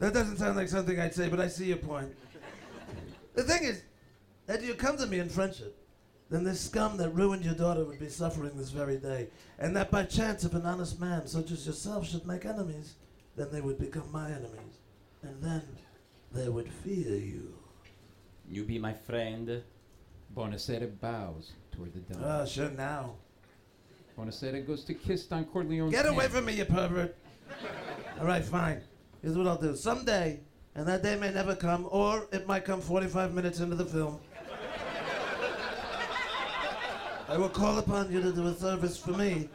[0.00, 2.14] That doesn't sound like something I'd say, but I see your point.
[3.34, 3.82] The thing is,
[4.46, 5.78] that you come to me in friendship,
[6.28, 9.28] then this scum that ruined your daughter would be suffering this very day.
[9.58, 12.94] And that by chance, if an honest man such as yourself should make enemies,
[13.36, 14.78] then they would become my enemies.
[15.22, 15.62] And then
[16.32, 17.54] they would fear you.
[18.48, 19.62] You be my friend.
[20.34, 22.22] Bonacetta bows toward the Don.
[22.24, 23.14] Ah, sure now.
[24.18, 26.32] Bonacetta goes to kiss Don Corleone's Get away hand.
[26.32, 27.16] from me, you pervert.
[28.20, 28.80] All right, fine.
[29.22, 29.74] Here's what I'll do.
[29.76, 30.40] Someday,
[30.74, 34.18] and that day may never come, or it might come 45 minutes into the film.
[37.28, 39.48] I will call upon you to do a service for me.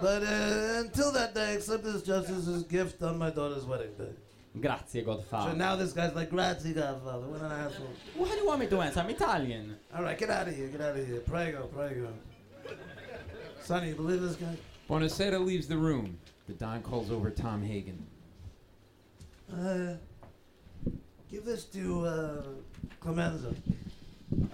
[0.00, 4.12] But uh, until that day, accept this justice's gift on my daughter's wedding day.
[4.60, 5.54] Grazie, So Godfather.
[5.54, 7.26] now this guy's like, grazie, godfather.
[7.26, 7.88] What an asshole.
[8.16, 9.00] Why do you want me to answer?
[9.00, 9.76] I'm Italian.
[9.94, 10.68] All right, get out of here.
[10.68, 11.20] Get out of here.
[11.20, 12.12] Prego, prego.
[13.62, 14.56] Sonny, you believe this guy?
[14.88, 16.18] Bonacetta leaves the room.
[16.46, 18.06] The Don calls over Tom Hagen.
[19.52, 19.94] Uh,
[21.30, 22.42] give this to uh,
[23.00, 23.54] Clemenza.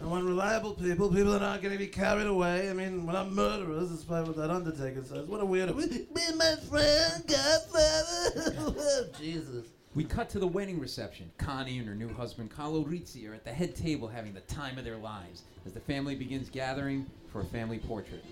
[0.03, 2.71] I want reliable people, people that aren't going to be carried away.
[2.71, 5.27] I mean, we're not murderers, despite what that Undertaker says.
[5.27, 5.77] What a weirdo.
[6.15, 8.55] Be my friend, Godfather.
[8.79, 9.67] oh, Jesus.
[9.95, 11.31] We cut to the wedding reception.
[11.39, 14.77] Connie and her new husband, Carlo Rizzi, are at the head table having the time
[14.77, 18.25] of their lives as the family begins gathering for a family portrait.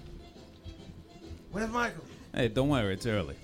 [1.53, 2.03] Where's Michael?
[2.35, 3.37] Hey, don't worry, it's early.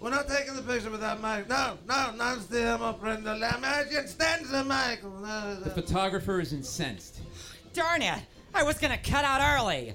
[0.00, 1.48] We're not taking the picture without Mike.
[1.48, 5.10] No, no, non stiamo prendo la magic stanza, Michael.
[5.20, 7.20] No, The photographer is incensed.
[7.72, 8.18] Darn it!
[8.52, 9.94] I was gonna cut out early.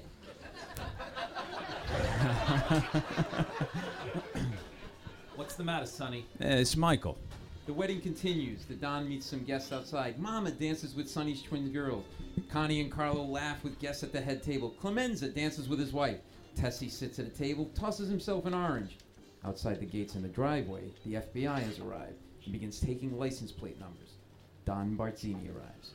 [5.36, 6.24] What's the matter, Sonny?
[6.40, 7.18] it's Michael.
[7.66, 8.64] The wedding continues.
[8.64, 10.20] The Don meets some guests outside.
[10.20, 12.04] Mama dances with Sonny's twin girls.
[12.48, 14.70] Connie and Carlo laugh with guests at the head table.
[14.80, 16.20] Clemenza dances with his wife.
[16.56, 18.98] Tessio sits at a table, tosses himself an orange.
[19.44, 23.80] Outside the gates in the driveway, the FBI has arrived and begins taking license plate
[23.80, 24.10] numbers.
[24.64, 25.90] Don Barzini arrives.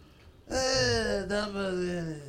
[0.49, 2.19] Eh, Don Barzini.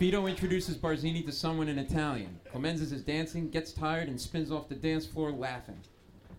[0.00, 2.36] Vito introduces Barzini to someone in Italian.
[2.50, 5.78] Clemenza is dancing, gets tired, and spins off the dance floor laughing.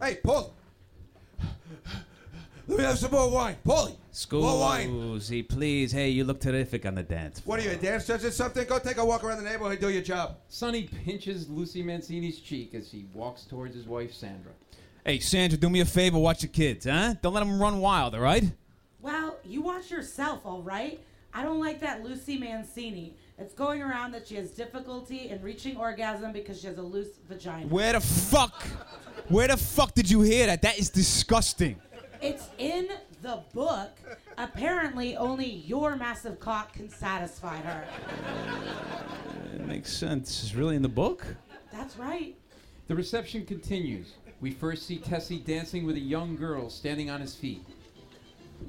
[0.01, 0.53] Hey, Paul.
[2.65, 3.57] Let me have some more wine.
[3.65, 3.97] Paulie.
[4.31, 4.89] More wine.
[4.89, 5.91] Scusi, please.
[5.91, 7.41] Hey, you look terrific on the dance.
[7.43, 8.65] What are you, a dance judge or something?
[8.65, 10.37] Go take a walk around the neighborhood do your job.
[10.47, 14.53] Sonny pinches Lucy Mancini's cheek as he walks towards his wife, Sandra.
[15.05, 16.17] Hey, Sandra, do me a favor.
[16.17, 17.15] Watch your kids, huh?
[17.21, 18.45] Don't let them run wild, all right?
[19.01, 21.01] Well, you watch yourself, all right?
[21.33, 23.17] I don't like that Lucy Mancini.
[23.37, 27.17] It's going around that she has difficulty in reaching orgasm because she has a loose
[27.27, 27.67] vagina.
[27.67, 28.63] Where the fuck?
[29.27, 30.61] Where the fuck did you hear that?
[30.61, 31.75] That is disgusting.
[32.23, 32.87] It's in
[33.21, 33.97] the book.
[34.37, 37.83] Apparently, only your massive cock can satisfy her.
[39.53, 40.41] It makes sense.
[40.41, 41.25] It's really in the book?
[41.73, 42.33] That's right.
[42.87, 44.13] The reception continues.
[44.39, 47.61] We first see Tessio dancing with a young girl standing on his feet.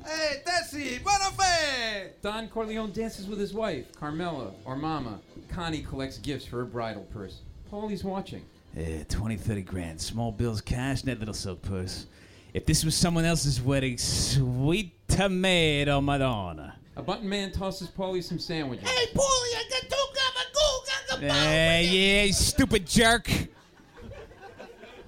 [0.04, 2.10] Hey, Tessio, buona fe!
[2.22, 5.20] Don Corleone dances with his wife, Carmela, or Mama.
[5.48, 7.38] Connie collects gifts for her bridal purse.
[7.70, 8.44] Paulie's watching.
[8.76, 10.00] Yeah, 20, 30 grand.
[10.00, 12.06] Small bills, cash, net little silk purse.
[12.54, 16.76] If this was someone else's wedding, sweet tomato Madonna.
[16.96, 18.88] A button man tosses Paulie some sandwiches.
[18.88, 21.30] Hey, Paulie, I got two gabagoo, gabagoo.
[21.30, 23.28] Eh, yeah, you stupid jerk.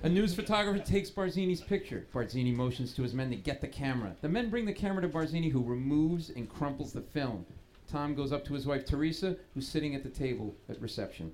[0.03, 2.09] A news photographer takes Barzini's picture.
[2.13, 4.17] Barzini motions to his men to get the camera.
[4.23, 7.47] The men bring the camera to Barzini, who removes and crumples the film.
[7.87, 11.33] Tom goes up to his wife Teresa, who's sitting at the table at reception.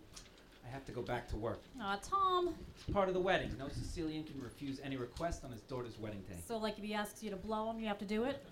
[0.72, 1.60] I have to go back to work.
[1.82, 2.54] Aw, Tom.
[2.74, 3.54] It's part of the wedding.
[3.58, 6.36] No Sicilian can refuse any request on his daughter's wedding day.
[6.48, 8.42] So, like, if he asks you to blow him, you have to do it?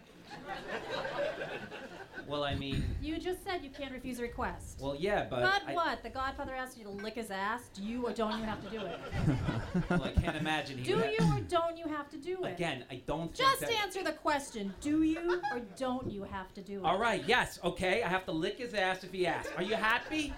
[2.29, 4.79] Well, I mean, You just said you can't refuse a request.
[4.81, 5.41] well, yeah, but.
[5.41, 6.03] But I, what?
[6.03, 7.63] The Godfather asks you to lick his ass?
[7.75, 8.99] Do you or don't you have to do it?
[9.91, 12.53] Well, I can't imagine he Do you or don't you have to do it?
[12.53, 14.75] Again, I don't think Just answer the question.
[14.81, 16.85] Do you or don't you have to do it?
[16.85, 18.03] All right, yes, okay.
[18.03, 19.51] I have to lick his ass if he asks.
[19.57, 20.35] Are you happy?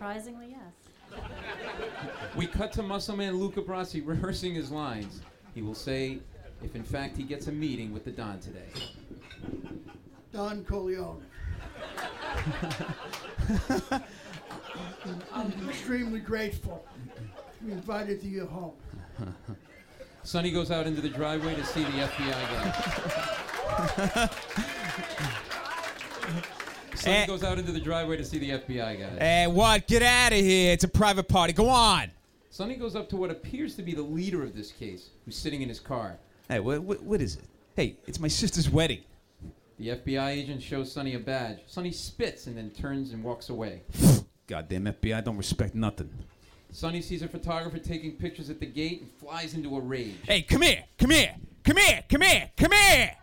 [0.00, 1.20] Surprisingly, yes.
[2.34, 5.20] We cut to Muscle Man Luca Brasi rehearsing his lines.
[5.54, 6.20] He will say
[6.64, 8.70] if in fact he gets a meeting with the Don today.
[10.32, 11.22] Don Corleone.
[15.34, 16.86] I'm extremely grateful
[17.58, 18.72] to be invited to your home.
[20.22, 22.40] Sonny goes out into the driveway to see the FBI
[24.14, 24.30] guy.
[27.00, 27.26] Sonny Eh.
[27.26, 29.18] goes out into the driveway to see the FBI guy.
[29.18, 29.86] Hey, what?
[29.86, 30.72] Get out of here.
[30.72, 31.52] It's a private party.
[31.52, 32.10] Go on.
[32.50, 35.62] Sonny goes up to what appears to be the leader of this case, who's sitting
[35.62, 36.18] in his car.
[36.48, 37.44] Hey, what, what, what is it?
[37.76, 39.00] Hey, it's my sister's wedding.
[39.78, 41.60] The FBI agent shows Sonny a badge.
[41.66, 43.82] Sonny spits and then turns and walks away.
[44.46, 46.10] Goddamn FBI don't respect nothing.
[46.72, 50.16] Sonny sees a photographer taking pictures at the gate and flies into a rage.
[50.26, 50.84] Hey, come here.
[50.98, 51.34] Come here.
[51.64, 52.04] Come here.
[52.08, 52.50] Come here.
[52.56, 53.16] Come here.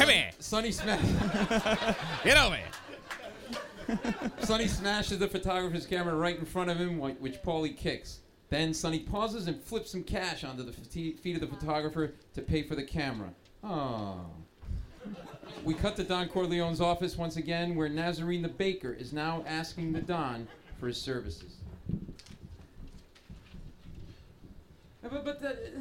[0.00, 0.30] come here.
[0.38, 1.00] Sonny smash.
[2.24, 3.98] Get over here.
[4.40, 8.20] Sonny smashes the photographer's camera right in front of him, which Paulie kicks.
[8.48, 12.62] Then Sonny pauses and flips some cash onto the feet of the photographer to pay
[12.62, 13.30] for the camera.
[13.62, 14.20] Oh.
[15.64, 19.92] We cut to Don Corleone's office once again, where Nazorine the baker is now asking
[19.92, 21.56] the Don for his services.
[25.04, 25.80] Uh, But, but uh,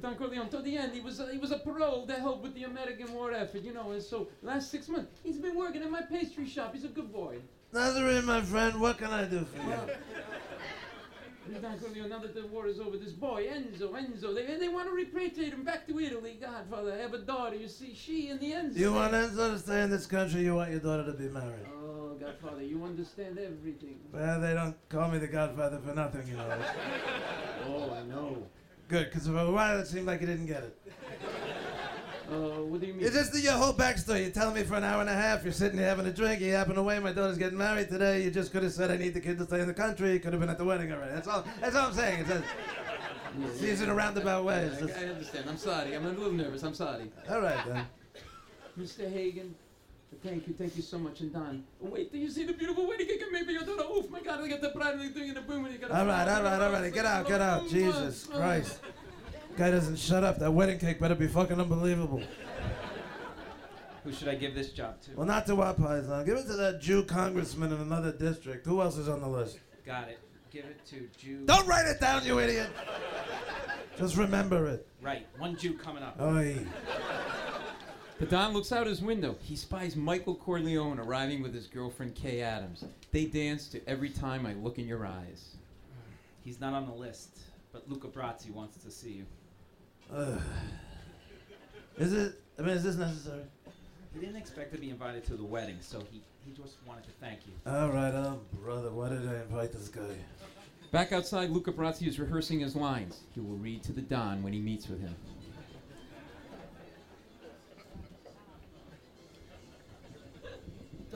[0.00, 2.54] Don Corleone, to the end, he was uh, he was a parole that helped with
[2.54, 3.90] the American war effort, you know.
[3.92, 6.74] And so last six months, he's been working in my pastry shop.
[6.74, 7.38] He's a good boy.
[7.72, 9.76] Nazorine, my friend, what can I do for you?
[11.62, 14.88] Don Corleone, now that the war is over, this boy Enzo, Enzo, they they want
[14.88, 16.38] to repatriate him back to Italy.
[16.40, 17.56] Godfather, I have a daughter.
[17.56, 18.76] You see, she and the Enzo.
[18.76, 21.66] You want Enzo to stay in this country, you want your daughter to be married.
[21.72, 23.98] Oh, Godfather, you understand everything.
[24.12, 26.58] Well, they don't call me the Godfather for nothing, you know.
[27.68, 28.46] Oh, I know.
[28.88, 30.78] Good, because for a while it seemed like you didn't get it.
[32.28, 33.06] Uh, what do you mean?
[33.06, 34.22] It's just the, your whole backstory.
[34.22, 36.40] You're telling me for an hour and a half, you're sitting here having a drink,
[36.40, 39.14] you happen away, my daughter's getting married today, you just could have said, I need
[39.14, 41.14] the kid to stay in the country, you could have been at the wedding already.
[41.14, 42.18] That's all, that's all I'm saying.
[42.22, 44.54] It's just, sees it a roundabout way.
[44.56, 45.48] I, I understand.
[45.48, 45.94] I'm sorry.
[45.94, 46.64] I'm a little nervous.
[46.64, 47.12] I'm sorry.
[47.30, 47.86] all right, then.
[48.76, 49.08] Mr.
[49.10, 49.54] Hagen,
[50.22, 51.20] Thank you, thank you so much.
[51.20, 53.22] And Don, wait till you see the beautiful wedding cake.
[53.30, 55.40] Maybe you're gonna, oh my God, I got the bride and the thing in the
[55.40, 56.92] boom and you got All right, all right, all right.
[56.92, 57.68] Get out, get out.
[57.68, 58.80] Jesus Christ.
[59.56, 60.38] Guy doesn't shut up.
[60.38, 62.22] That wedding cake better be fucking unbelievable.
[64.04, 65.16] Who should I give this job to?
[65.16, 66.24] Well, not to our Paisan.
[66.26, 68.66] Give it to that Jew congressman in another district.
[68.66, 69.58] Who else is on the list?
[69.84, 70.20] Got it.
[70.52, 71.44] Give it to Jew.
[71.44, 72.70] Don't write it down, you idiot.
[73.98, 74.86] Just remember it.
[75.02, 76.20] Right, one Jew coming up.
[76.20, 76.64] Oi.
[78.18, 79.36] The Don looks out his window.
[79.42, 82.82] He spies Michael Corleone arriving with his girlfriend Kay Adams.
[83.12, 85.56] They dance to Every Time I Look in Your Eyes.
[86.42, 87.40] He's not on the list,
[87.74, 89.26] but Luca Brasi wants to see you.
[90.14, 90.40] Ugh.
[91.98, 92.40] Is it?
[92.58, 93.42] I mean, is this necessary?
[94.14, 97.10] He didn't expect to be invited to the wedding, so he, he just wanted to
[97.20, 97.52] thank you.
[97.70, 100.16] All right, oh brother, why did I invite this guy?
[100.90, 103.20] Back outside, Luca Brasi is rehearsing his lines.
[103.34, 105.14] He will read to the Don when he meets with him.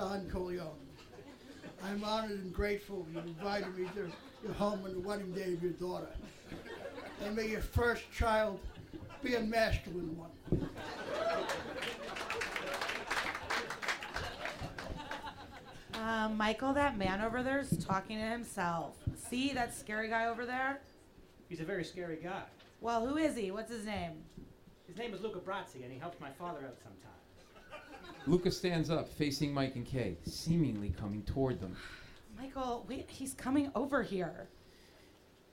[0.00, 0.70] Don Corleone.
[1.84, 4.10] I'm honored and grateful you invited me to
[4.42, 6.08] your home on the wedding day of your daughter.
[7.22, 8.60] And may your first child
[9.22, 10.70] be a masculine one.
[15.92, 18.96] Uh, Michael, that man over there is talking to himself.
[19.28, 20.80] See that scary guy over there?
[21.50, 22.44] He's a very scary guy.
[22.80, 23.50] Well, who is he?
[23.50, 24.12] What's his name?
[24.86, 27.19] His name is Luca Brasi, and he helped my father out sometimes.
[28.26, 31.74] Luca stands up, facing Mike and Kay, seemingly coming toward them.
[32.38, 34.48] Michael, wait, he's coming over here.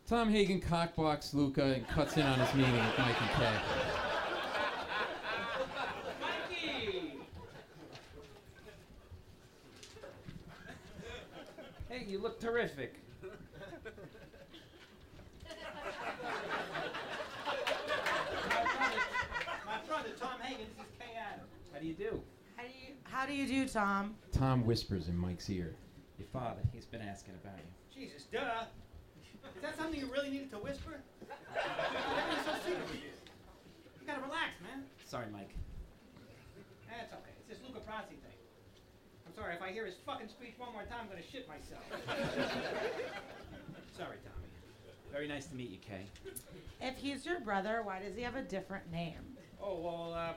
[0.06, 3.54] Tom Hagen cockblocks Luca and cuts in on his meeting with Mike and Kay.
[11.90, 12.96] Hey, you look terrific.
[19.66, 21.50] My brother, Tom Hagen, this is Kay Adams.
[21.74, 22.22] How do you do?
[23.18, 24.14] How do you do Tom?
[24.32, 25.74] Tom whispers in Mike's ear.
[26.20, 27.74] Your father, he's been asking about you.
[27.90, 28.70] Jesus, duh.
[29.56, 31.02] Is that something you really needed to whisper?
[31.26, 33.10] Everything's so secret with you.
[34.02, 34.84] You gotta relax, man.
[35.04, 35.50] Sorry, Mike.
[36.88, 37.34] That's okay.
[37.40, 38.38] It's this Luca Brasi thing.
[39.26, 41.82] I'm sorry, if I hear his fucking speech one more time, I'm gonna shit myself.
[43.98, 44.48] sorry, Tommy.
[45.12, 46.06] Very nice to meet you, Kay.
[46.80, 49.38] If he's your brother, why does he have a different name?
[49.60, 50.34] Oh, well, uh,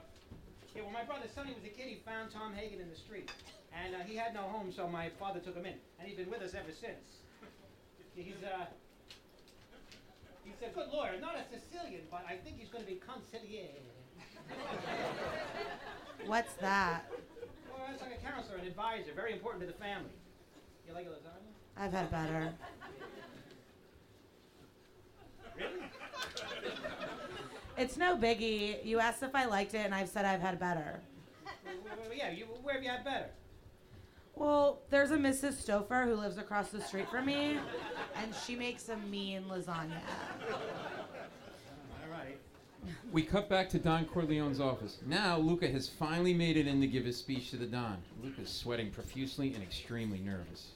[0.81, 1.89] yeah, well, my brother Sonny was a kid.
[1.89, 3.31] He found Tom Hagen in the street.
[3.73, 5.75] And uh, he had no home, so my father took him in.
[5.99, 7.21] And he's been with us ever since.
[8.15, 8.67] He's, uh,
[10.45, 11.21] he's a good lawyer.
[11.21, 13.85] Not a Sicilian, but I think he's going to be consigliere.
[16.27, 17.05] What's that?
[17.71, 20.11] Well, that's like a counselor, an advisor, very important to the family.
[20.89, 21.53] You like a lasagna?
[21.77, 22.53] I've had better.
[25.57, 25.83] Really?
[27.81, 28.85] It's no biggie.
[28.85, 31.01] You asked if I liked it, and I've said I've had better.
[31.65, 33.31] Well, yeah, you, where have you had better?
[34.35, 35.65] Well, there's a Mrs.
[35.65, 37.59] Stouffer who lives across the street from me,
[38.17, 39.97] and she makes a mean lasagna.
[40.53, 40.59] All
[42.11, 42.39] right.
[43.11, 44.99] We cut back to Don Corleone's office.
[45.07, 47.97] Now, Luca has finally made it in to give his speech to the Don.
[48.23, 50.73] Luca's sweating profusely and extremely nervous.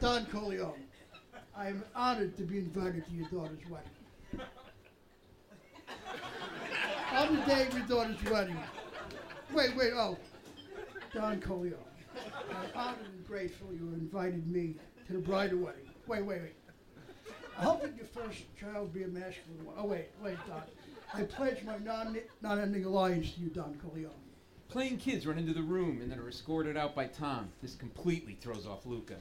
[0.00, 0.84] Don Corleone.
[1.56, 3.90] I am honored to be invited to your daughter's wedding.
[7.12, 8.56] On the day of your daughter's wedding.
[9.52, 10.16] Wait, wait, oh.
[11.12, 11.74] Don Corleone.
[12.50, 14.76] I'm honored and grateful you invited me
[15.08, 15.90] to the bridal wedding.
[16.06, 16.54] Wait, wait, wait.
[17.58, 19.74] I hope that your first child be a masculine one.
[19.76, 20.62] Oh, wait, wait, Don.
[21.12, 24.12] I pledge my non non-ending alliance to you, Don Corleone.
[24.68, 27.48] Playing kids run into the room and then are escorted out by Tom.
[27.62, 29.16] This completely throws off Luca.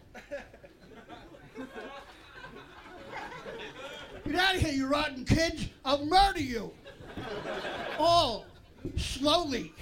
[4.26, 5.68] Get out of here, you rotten kids!
[5.86, 6.72] I'll murder you!
[7.97, 8.45] All
[8.97, 9.74] slowly.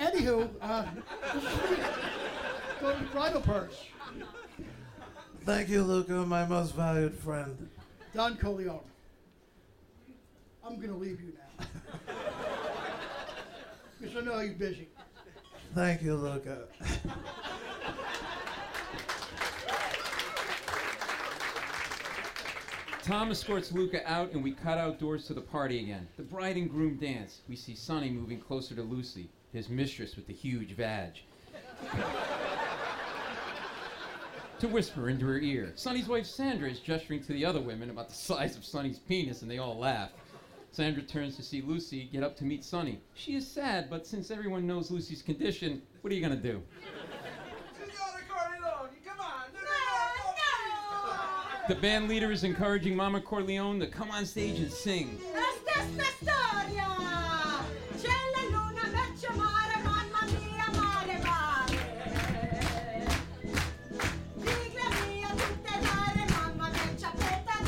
[0.00, 0.84] Anywho, uh,
[2.80, 3.84] go to the bridal purse.
[5.44, 7.68] Thank you, Luca, my most valued friend.
[8.14, 8.80] Don Corleone.
[10.64, 11.66] I'm gonna leave you now.
[14.00, 14.86] Because I know you're busy.
[15.74, 16.68] Thank you, Luca.
[23.08, 26.06] Tom escorts Luca out, and we cut outdoors to the party again.
[26.18, 27.40] The bride and groom dance.
[27.48, 31.14] We see Sonny moving closer to Lucy, his mistress with the huge vag.
[34.58, 35.72] to whisper into her ear.
[35.74, 39.40] Sonny's wife Sandra is gesturing to the other women about the size of Sonny's penis,
[39.40, 40.10] and they all laugh.
[40.70, 43.00] Sandra turns to see Lucy get up to meet Sonny.
[43.14, 46.62] She is sad, but since everyone knows Lucy's condition, what are you gonna do?
[47.72, 49.44] Signora Corleone, come on.
[49.54, 49.78] No, no,
[51.68, 55.20] The band leader is encouraging Mama Corleone to come on stage and sing.
[55.34, 56.86] Esta è sta storia!
[58.00, 61.76] C'è la luna, vecchio mare, mamma mia, mare, mare!
[64.40, 67.58] Figlia mia, tutte mare, mamma mia, ciappetta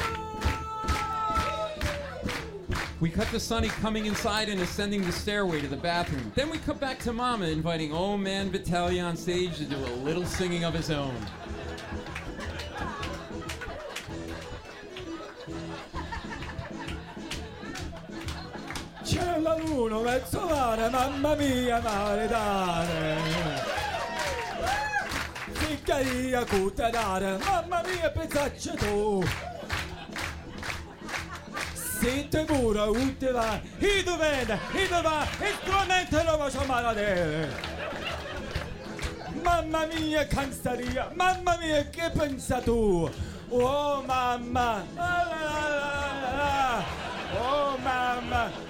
[3.01, 6.33] We cut to Sonny coming inside and ascending the stairway to the bathroom.
[6.35, 9.93] Then we cut back to Mama inviting Old Man Vitalia on stage to do a
[10.03, 11.15] little singing of his own.
[20.71, 23.17] Mare, mamma mia, mare dare.
[25.53, 29.25] Figlia di acuta dare, mamma mia, pezzaccia tu.
[31.73, 37.49] Sente pure, ultima, i dovete, i dovete, il strumento lo faccio male
[39.43, 43.11] Mamma mia, canzaria, mamma mia, che pensa tu?
[43.49, 44.85] Oh mamma,
[47.39, 48.70] oh mamma,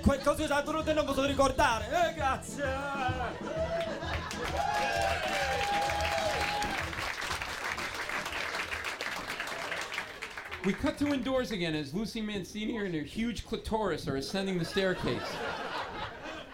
[0.00, 2.64] qualcosa non posso ricordare, eh, grazie.
[10.64, 14.64] We cut to indoors again as Lucy Mancini and her huge clitoris are ascending the
[14.64, 15.36] staircase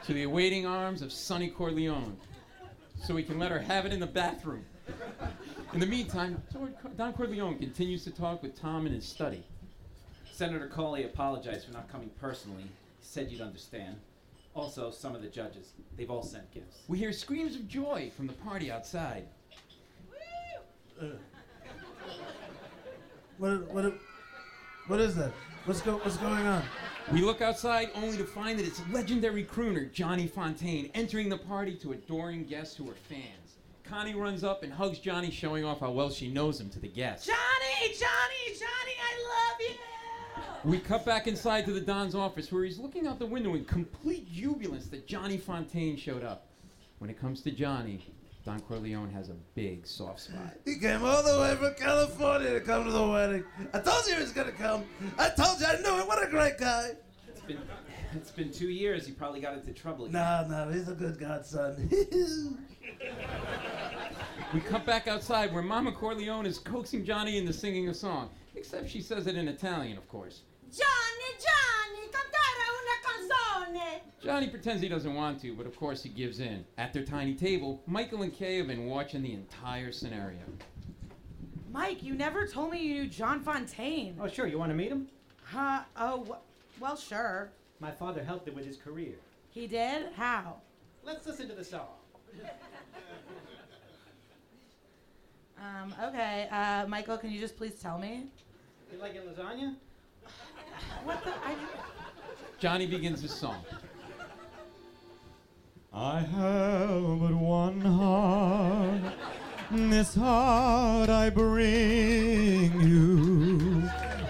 [0.07, 2.17] to the awaiting arms of Sonny Corleone
[3.05, 4.65] so we can let her have it in the bathroom.
[5.75, 6.43] In the meantime,
[6.97, 9.45] Don Corleone continues to talk with Tom in his study.
[10.33, 12.63] Senator Coley apologized for not coming personally.
[12.63, 12.69] He
[13.03, 13.97] said you'd understand.
[14.55, 16.79] Also, some of the judges, they've all sent gifts.
[16.89, 19.25] We hear screams of joy from the party outside.
[21.01, 21.07] Uh,
[23.37, 23.95] what, what,
[24.87, 25.33] what is that?
[25.67, 26.63] What's, go, what's going on?
[27.13, 31.75] We look outside only to find that it's legendary crooner Johnny Fontane entering the party
[31.77, 33.48] to adoring guests who are fans.
[33.89, 36.89] Connie runs up and hugs Johnny, showing off how well she knows him to the
[36.89, 37.27] guests.
[37.27, 40.71] Johnny, Johnny, Johnny, I love you.
[40.71, 43.65] We cut back inside to the Don's office where he's looking out the window in
[43.65, 46.47] complete jubilance that Johnny Fontane showed up.
[46.99, 48.05] When it comes to Johnny,
[48.45, 50.55] Don Corleone has a big soft spot.
[50.65, 53.45] He came all the way from California to come to the wedding.
[53.73, 54.85] I told you he was gonna come.
[55.17, 56.09] I told you, I knew it.
[56.09, 56.91] What a great guy.
[57.29, 57.59] It's been,
[58.15, 59.07] it's been two years.
[59.07, 60.47] He probably got into trouble again.
[60.49, 61.89] No, no, he's a good godson.
[64.55, 68.89] We cut back outside where Mama Corleone is coaxing Johnny into singing a song, except
[68.89, 70.41] she says it in Italian, of course.
[70.71, 74.01] Johnny, Johnny, cantare una canzone!
[74.23, 76.65] Johnny pretends he doesn't want to, but of course he gives in.
[76.79, 80.41] At their tiny table, Michael and Kay have been watching the entire scenario.
[81.71, 84.15] Mike, you never told me you knew John Fontane.
[84.19, 84.47] Oh, sure.
[84.47, 85.09] You want to meet him?
[85.45, 85.83] Huh?
[85.95, 87.51] Oh, wh- well, sure.
[87.81, 89.17] My father helped him with his career.
[89.51, 90.07] He did?
[90.17, 90.57] How?
[91.05, 91.89] Let's listen to the song.
[95.61, 96.49] Um, okay.
[96.51, 98.25] Uh, Michael, can you just please tell me?
[98.93, 99.75] You like your lasagna?
[101.05, 101.31] What the?
[101.31, 101.57] I,
[102.59, 103.65] Johnny begins his song.
[105.93, 109.15] I have but one heart.
[109.71, 113.83] This heart I bring you.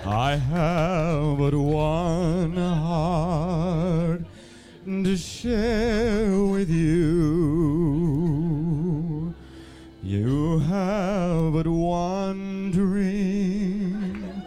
[0.04, 4.22] I have but one heart
[4.86, 8.07] to share with you.
[10.98, 14.42] Have but one dream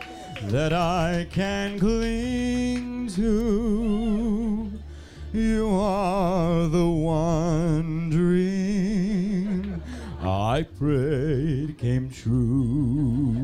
[0.47, 4.69] that I can cling to.
[5.31, 9.81] You are the one dream
[10.21, 13.40] I prayed came true.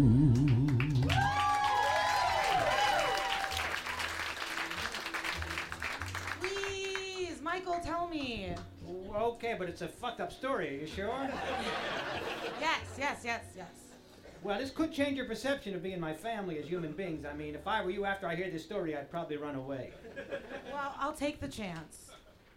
[9.48, 10.68] Okay, but it's a fucked up story.
[10.76, 11.30] Are you sure?
[12.60, 13.68] Yes, yes, yes, yes.
[14.42, 17.24] Well, this could change your perception of me and my family as human beings.
[17.24, 19.92] I mean, if I were you after I hear this story, I'd probably run away.
[20.74, 22.10] Well, I'll take the chance.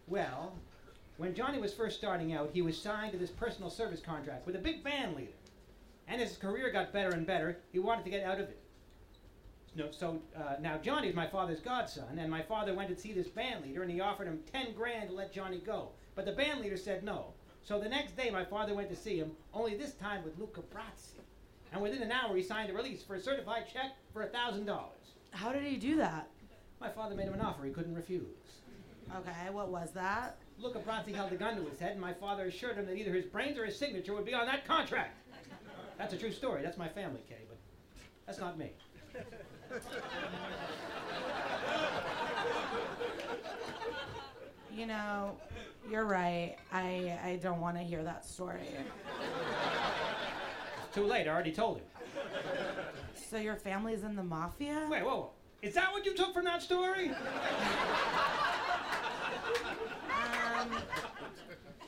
[0.09, 0.55] Well,
[1.19, 4.57] when Johnny was first starting out, he was signed to this personal service contract with
[4.57, 5.33] a big band leader.
[6.09, 8.59] And as his career got better and better, he wanted to get out of it.
[9.77, 13.29] No, so uh, now is my father's godson, and my father went to see this
[13.29, 15.91] band leader, and he offered him ten grand to let Johnny go.
[16.17, 17.35] But the band leader said no.
[17.63, 20.63] So the next day, my father went to see him, only this time with Luca
[20.63, 21.21] Brasi.
[21.73, 24.65] And within an hour, he signed a release for a certified check for a thousand
[24.65, 25.15] dollars.
[25.31, 26.29] How did he do that?
[26.81, 28.25] My father made him an offer he couldn't refuse.
[29.15, 30.39] Okay, what was that?
[30.59, 33.13] Luca Bronzi held a gun to his head, and my father assured him that either
[33.13, 35.17] his brains or his signature would be on that contract.
[35.97, 36.63] That's a true story.
[36.63, 37.59] That's my family, Kay, but
[38.27, 38.73] that's not me.
[44.75, 45.37] You know,
[45.91, 46.57] You're right.
[46.73, 48.69] I I don't want to hear that story.
[50.85, 51.27] It's too late.
[51.27, 51.85] I already told him.
[53.15, 54.87] So your family's in the mafia?
[54.91, 55.31] Wait, whoa, whoa.
[55.63, 57.11] Is that what you took from that story?
[60.11, 60.71] Um,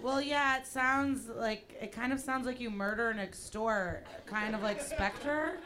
[0.03, 4.55] well, yeah, it sounds like it kind of sounds like you murder and extort, kind
[4.55, 5.59] of like Spectre.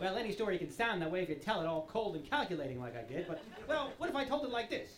[0.00, 2.80] Well, any story can sound that way if you tell it all cold and calculating
[2.80, 4.88] like I did, but, well, what if I told it like this?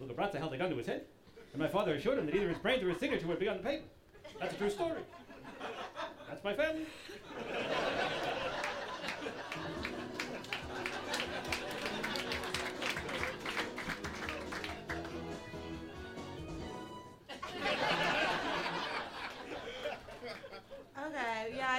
[0.00, 1.04] Little Bratza held a gun to his head,
[1.52, 3.58] and my father assured him that either his brains or his signature would be on
[3.58, 3.84] the paper.
[4.40, 5.02] That's a true story.
[6.28, 6.86] That's my family.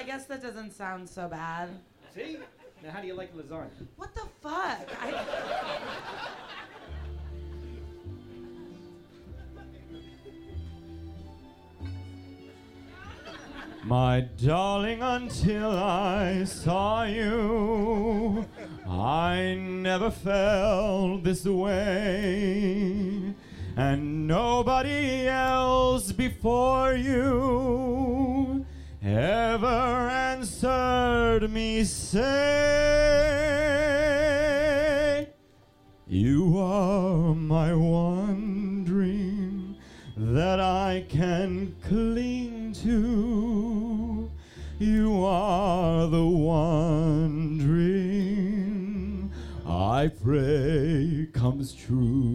[0.06, 1.70] Guess that doesn't sound so bad.
[2.14, 2.38] See?
[2.84, 3.88] Now, how do you like lasagna?
[3.96, 4.88] What the fuck?
[5.02, 5.26] I,
[13.84, 18.46] My darling, until I saw you,
[18.90, 23.36] I never felt this way.
[23.78, 28.66] And nobody else before you
[29.06, 32.24] ever answered me, say,
[36.08, 39.76] You are my one dream
[40.18, 44.32] that I can cling to.
[44.80, 49.32] You are the one dream
[49.68, 52.34] I pray comes true.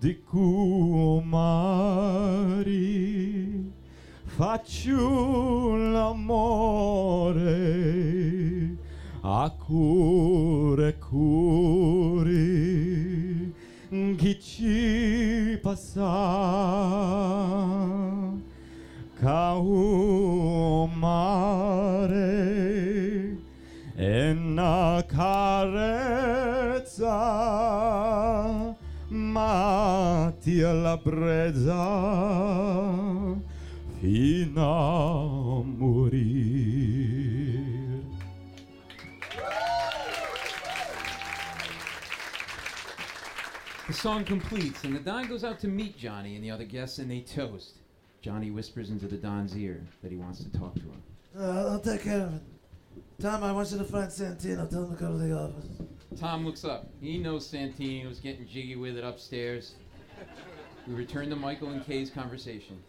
[0.00, 1.40] Di Kumari
[4.40, 7.28] faccio l'amore
[9.20, 12.32] a cuore curi
[14.16, 16.08] chi ci passa
[19.18, 20.08] caumare
[23.94, 26.38] e una carezza
[29.08, 31.70] ma ti alla brezza
[34.00, 37.20] fino a morire
[43.86, 46.98] The song completes, and the Don goes out to meet Johnny and the other guests,
[46.98, 47.78] and they toast.
[48.22, 51.02] Johnny whispers into the Don's ear that he wants to talk to him.
[51.36, 52.42] Uh, I'll take care of it.
[53.20, 54.70] Tom, I want you to find Santino.
[54.70, 55.66] Tell him to come to the office.
[56.18, 56.88] Tom looks up.
[57.00, 59.74] He knows Santino was getting jiggy with it upstairs.
[60.86, 62.80] We return to Michael and Kay's conversation.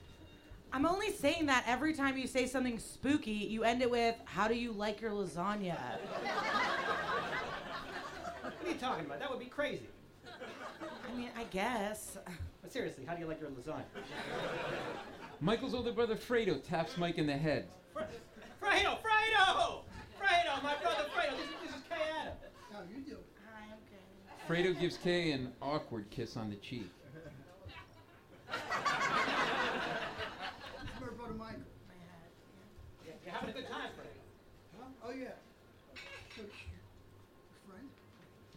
[0.73, 4.47] I'm only saying that every time you say something spooky, you end it with, How
[4.47, 5.77] do you like your lasagna?
[8.41, 9.19] What are you talking about?
[9.19, 9.87] That would be crazy.
[10.25, 12.17] I mean, I guess.
[12.61, 13.83] But seriously, how do you like your lasagna?
[15.41, 17.67] Michael's older brother Fredo taps Mike in the head.
[17.95, 18.97] Fredo!
[19.01, 19.81] Fredo!
[20.19, 20.63] Fredo!
[20.63, 21.35] My brother Fredo!
[21.37, 22.33] This, is- this is Kay Adam.
[22.71, 23.17] How you doing?
[23.49, 23.65] Hi,
[24.47, 24.61] okay.
[24.63, 26.89] Fredo gives Kay an awkward kiss on the cheek.
[30.81, 31.61] This is my brother Michael.
[33.41, 34.79] Yeah, you're a good time, Fredo.
[34.79, 34.85] Huh?
[35.05, 35.27] Oh, yeah.
[36.35, 36.43] So,
[37.67, 37.87] friend?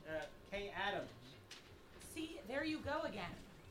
[0.09, 1.09] Uh, Kay Adams.
[2.15, 3.25] See, there you go again.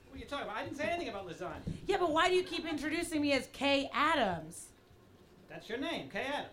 [0.09, 0.57] What are you talking about?
[0.57, 1.61] I didn't say anything about lasagna.
[1.87, 4.67] Yeah, but why do you keep introducing me as Kay Adams?
[5.49, 6.49] That's your name, Kay Adams.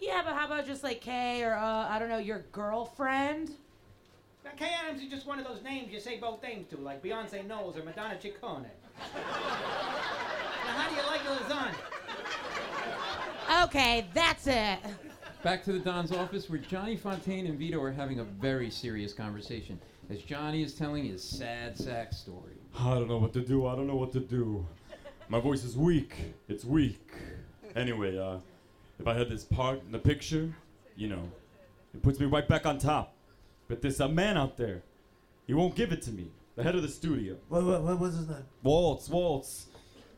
[0.00, 3.50] Yeah, but how about just like Kay or, uh, I don't know, your girlfriend?
[4.44, 7.02] Now, Kay Adams is just one of those names you say both names to, like
[7.02, 8.62] Beyonce Knowles or Madonna Ciccone.
[9.14, 9.22] now,
[10.64, 11.74] how do you like your lasagna?
[13.50, 14.78] Okay, that's it.
[15.42, 19.14] Back to the Don's office where Johnny Fontane and Vito are having a very serious
[19.14, 19.80] conversation
[20.10, 22.54] as Johnny is telling his sad sack story.
[22.78, 23.66] I don't know what to do.
[23.66, 24.66] I don't know what to do.
[25.28, 26.14] My voice is weak.
[26.48, 27.10] It's weak.
[27.74, 28.38] Anyway, uh,
[28.98, 30.54] if I had this part in the picture,
[30.96, 31.30] you know,
[31.94, 33.14] it puts me right back on top.
[33.68, 34.82] But there's a man out there.
[35.46, 36.30] He won't give it to me.
[36.56, 37.36] The head of the studio.
[37.48, 38.44] What, what, what was his name?
[38.62, 39.67] Waltz, Waltz.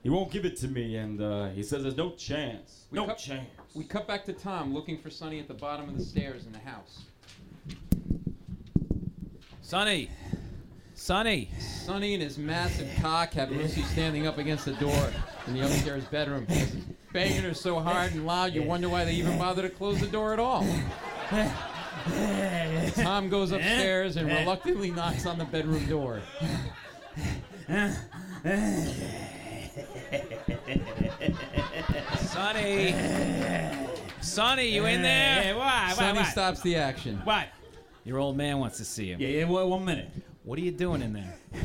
[0.02, 2.86] He won't give it to me, and uh, he says there's no chance.
[2.90, 3.48] We no cut- chance.
[3.74, 6.52] We cut back to Tom looking for Sonny at the bottom of the stairs in
[6.52, 7.02] the house.
[9.60, 10.08] Sonny!
[10.94, 11.50] Sonny!
[11.60, 15.12] Sonny and his massive cock have Lucy standing up against the door
[15.46, 16.46] in the upstairs bedroom.
[16.48, 16.74] He's
[17.12, 20.06] banging her so hard and loud you wonder why they even bother to close the
[20.06, 20.66] door at all.
[23.02, 26.20] Tom goes upstairs and reluctantly knocks on the bedroom door.
[32.18, 32.94] Sonny!
[34.20, 35.54] Sonny, you in there?
[35.94, 37.16] Sonny stops the action.
[37.24, 37.48] What?
[38.04, 39.20] Your old man wants to see him.
[39.20, 40.10] Yeah, yeah, one, one minute.
[40.44, 41.34] What are you doing in there?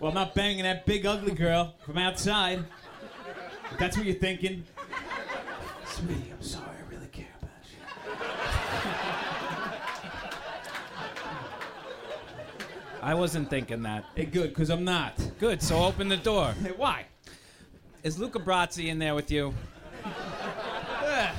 [0.00, 2.64] Well, I'm not banging that big ugly girl from outside.
[3.70, 4.64] If that's what you're thinking.
[5.86, 6.66] Sweetie, I'm sorry.
[6.68, 7.78] I really care about you.
[13.02, 14.04] I wasn't thinking that.
[14.14, 15.14] Hey, good, because I'm not.
[15.38, 16.52] Good, so open the door.
[16.62, 17.04] Hey, why?
[18.04, 19.54] Is Luca Brasi in there with you?
[20.04, 21.34] Ugh.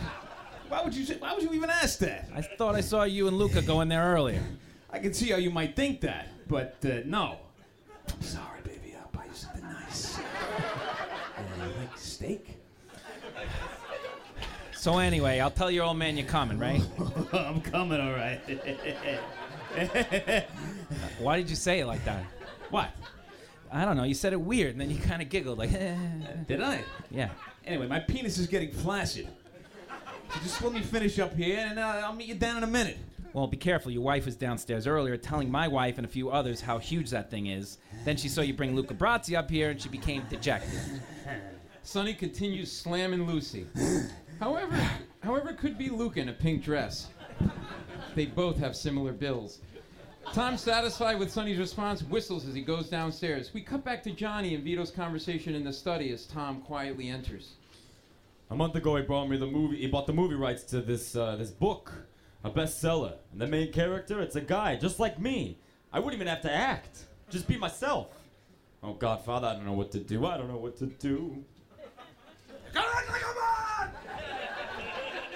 [0.68, 2.28] why would you Why would you even ask that?
[2.34, 4.42] I thought I saw you and Luca go in there earlier.
[4.90, 7.38] I can see how you might think that, but uh, no.
[8.12, 8.96] I'm sorry, baby.
[9.00, 10.18] I'll buy you something nice.
[10.18, 10.22] Uh,
[11.60, 12.58] you like steak?
[14.74, 16.82] So anyway, I'll tell your old man you're coming, right?
[17.32, 18.40] I'm coming, all right.
[21.20, 22.24] Why did you say it like that?
[22.72, 22.90] What?
[23.72, 24.04] I don't know.
[24.04, 25.72] You said it weird, and then you kind of giggled like.
[26.48, 26.84] Did I?
[27.10, 27.30] Yeah.
[27.66, 29.28] Anyway, my penis is getting flaccid.
[30.34, 32.68] So just let me finish up here, and uh, I'll meet you down in a
[32.68, 32.98] minute.
[33.34, 33.92] Well, be careful.
[33.92, 37.30] Your wife was downstairs earlier telling my wife and a few others how huge that
[37.30, 37.80] thing is.
[38.06, 40.80] Then she saw you bring Luca Brasi up here, and she became dejected.
[41.84, 43.68] Sonny continues slamming Lucy.
[44.40, 44.76] However,
[45.22, 47.08] however, it could be Luca in a pink dress.
[48.16, 49.60] They both have similar bills.
[50.34, 53.54] Tom, satisfied with Sonny's response, whistles as he goes downstairs.
[53.54, 57.54] We cut back to Johnny and Vito's conversation in the study as Tom quietly enters.
[58.50, 59.78] A month ago, he brought me the movie.
[59.78, 61.94] He bought the movie rights to this uh, this book,
[62.44, 63.14] a bestseller.
[63.32, 65.58] And the main character, it's a guy just like me.
[65.92, 67.06] I wouldn't even have to act.
[67.30, 68.10] Just be myself.
[68.84, 70.26] Oh, Godfather, I don't know what to do.
[70.26, 71.44] I don't know what to do.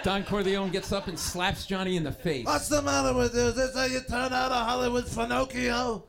[0.04, 2.45] Don Corleone gets up and slaps Johnny in the face.
[2.45, 3.41] What's the matter with you?
[3.41, 6.04] Is this how you turn out a Hollywood Finocchio?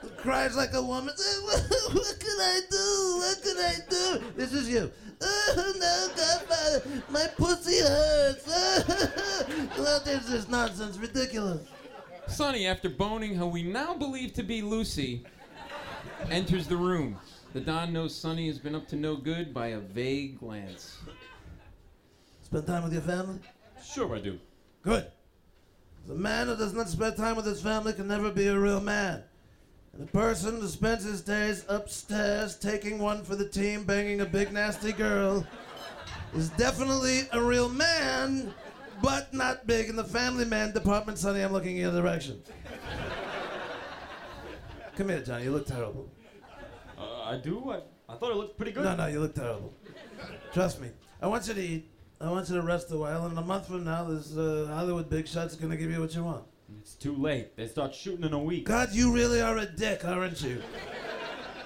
[0.00, 1.14] Who cries like a woman?
[1.44, 3.18] what can I do?
[3.18, 4.24] What can I do?
[4.36, 4.90] This is you.
[5.20, 7.02] Oh, no, Godfather.
[7.08, 8.44] My pussy hurts.
[10.04, 10.96] this is nonsense?
[10.98, 11.62] Ridiculous.
[12.26, 15.24] Sonny, after boning who we now believe to be Lucy,
[16.30, 17.16] enters the room.
[17.52, 20.98] The Don knows Sonny has been up to no good by a vague glance.
[22.48, 23.38] Spend time with your family?
[23.84, 24.38] Sure, I do.
[24.82, 25.06] Good.
[26.06, 28.80] The man who does not spend time with his family can never be a real
[28.80, 29.22] man.
[29.92, 34.24] And a person who spends his days upstairs taking one for the team, banging a
[34.24, 35.46] big nasty girl,
[36.34, 38.54] is definitely a real man,
[39.02, 41.18] but not big in the family man department.
[41.18, 42.42] Sonny, I'm looking in your direction.
[44.96, 45.44] Come here, Johnny.
[45.44, 46.08] You look terrible.
[46.96, 47.70] Uh, I do?
[47.70, 47.80] I,
[48.10, 48.84] I thought it looked pretty good.
[48.84, 49.74] No, no, you look terrible.
[50.54, 50.88] Trust me.
[51.20, 51.90] I want you to eat.
[52.20, 53.26] I want you to rest a while.
[53.26, 56.24] And a month from now, this uh, Hollywood big shot's gonna give you what you
[56.24, 56.44] want.
[56.80, 57.56] It's too late.
[57.56, 58.64] They start shooting in a week.
[58.64, 60.60] God, you really are a dick, aren't you?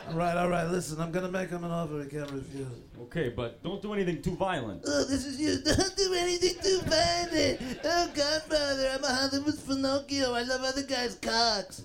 [0.08, 0.68] all right, all right.
[0.68, 2.66] Listen, I'm gonna make him an offer he can't refuse.
[3.02, 4.82] Okay, but don't do anything too violent.
[4.86, 5.58] Oh, this is you.
[5.64, 7.60] Don't do anything too violent.
[7.84, 10.34] Oh, Godfather, I'm a Hollywood Finocchio.
[10.34, 11.84] I love other guys' cocks.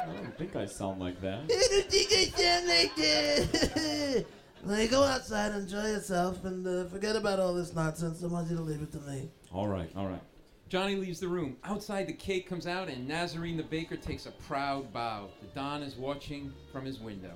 [0.00, 1.40] I don't think I sound like that.
[1.50, 4.26] I don't think I sound like that.
[4.64, 8.22] now you go outside, enjoy yourself, and uh, forget about all this nonsense.
[8.22, 9.28] I want you to leave it to me.
[9.52, 10.22] All right, all right.
[10.68, 11.56] Johnny leaves the room.
[11.64, 15.28] Outside, the cake comes out, and Nazorine the baker takes a proud bow.
[15.42, 17.34] The Don is watching from his window.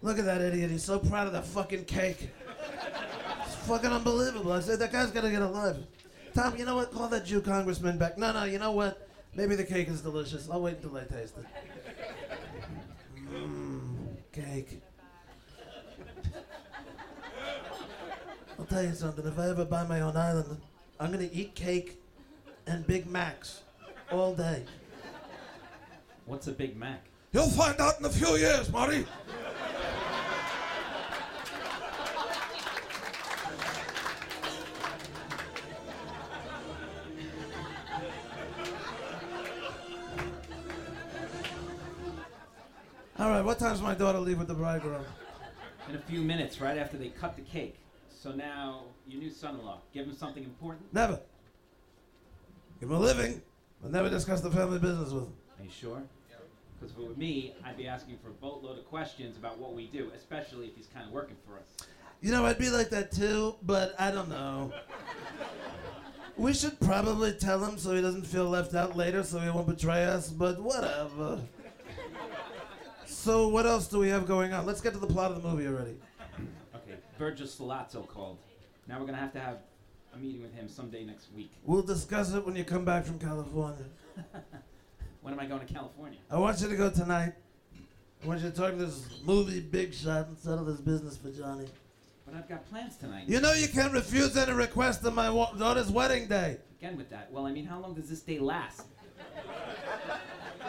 [0.00, 0.70] Look at that idiot.
[0.70, 2.30] He's so proud of that fucking cake.
[3.44, 4.52] It's fucking unbelievable.
[4.52, 5.76] I said, that guy's gotta get a life.
[6.34, 6.92] Tom, you know what?
[6.92, 8.16] Call that Jew congressman back.
[8.16, 9.08] No, no, you know what?
[9.34, 10.48] Maybe the cake is delicious.
[10.50, 11.44] I'll wait until I taste it.
[13.30, 14.80] Mmm, cake.
[18.58, 19.26] I'll tell you something.
[19.26, 20.60] If I ever buy my own island,
[20.98, 22.00] I'm gonna eat cake
[22.66, 23.62] and Big Macs
[24.10, 24.64] all day.
[26.24, 27.04] What's a Big Mac?
[27.32, 29.04] You'll find out in a few years, Marty.
[43.18, 45.04] All right, what time's my daughter leave with the bridegroom?
[45.88, 47.76] In a few minutes, right after they cut the cake.
[48.20, 50.92] So now, your new son-in-law, give him something important?
[50.92, 51.20] Never.
[52.80, 53.42] Give him a living,
[53.82, 55.32] but never discuss the family business with him.
[55.58, 56.02] Are you sure?
[56.78, 59.74] Because if it were me, I'd be asking for a boatload of questions about what
[59.74, 61.88] we do, especially if he's kind of working for us.
[62.20, 64.72] You know, I'd be like that too, but I don't know.
[66.38, 69.68] We should probably tell him so he doesn't feel left out later, so he won't
[69.68, 71.40] betray us, but whatever.
[73.06, 74.66] So, what else do we have going on?
[74.66, 75.96] Let's get to the plot of the movie already.
[77.18, 78.38] Virgil Sollozzo called.
[78.88, 79.58] Now we're gonna have to have
[80.14, 81.52] a meeting with him someday next week.
[81.64, 83.84] We'll discuss it when you come back from California.
[85.26, 86.20] When am I going to California?
[86.30, 87.32] I want you to go tonight.
[88.22, 91.32] I want you to talk to this movie big shot and settle this business for
[91.32, 91.66] Johnny.
[92.24, 93.24] But I've got plans tonight.
[93.26, 96.58] You know you can't refuse any request on my wa- daughter's wedding day.
[96.78, 97.32] Again with that.
[97.32, 98.82] Well, I mean, how long does this day last?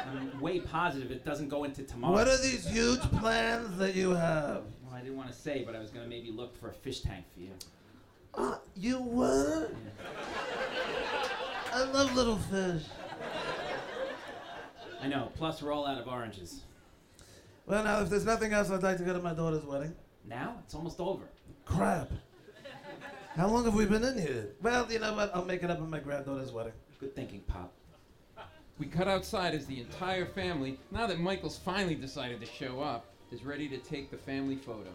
[0.06, 2.14] I'm way positive it doesn't go into tomorrow.
[2.14, 4.64] What are these huge plans that you have?
[4.86, 7.02] Well, I didn't want to say, but I was gonna maybe look for a fish
[7.02, 7.52] tank for you.
[8.34, 9.70] Uh, you were?
[11.74, 12.84] I love little fish.
[15.02, 15.32] I know.
[15.36, 16.62] Plus, we're all out of oranges.
[17.66, 19.94] Well, now, if there's nothing else, I'd like to go to my daughter's wedding.
[20.26, 21.26] Now it's almost over.
[21.66, 22.12] Crap.
[23.36, 24.50] How long have we been in here?
[24.62, 25.36] Well, you know what?
[25.36, 26.74] I'll make it up at my granddaughter's wedding.
[27.00, 27.72] Good thinking, Pop.
[28.80, 33.06] We cut outside as the entire family, now that Michael's finally decided to show up,
[33.32, 34.92] is ready to take the family photo.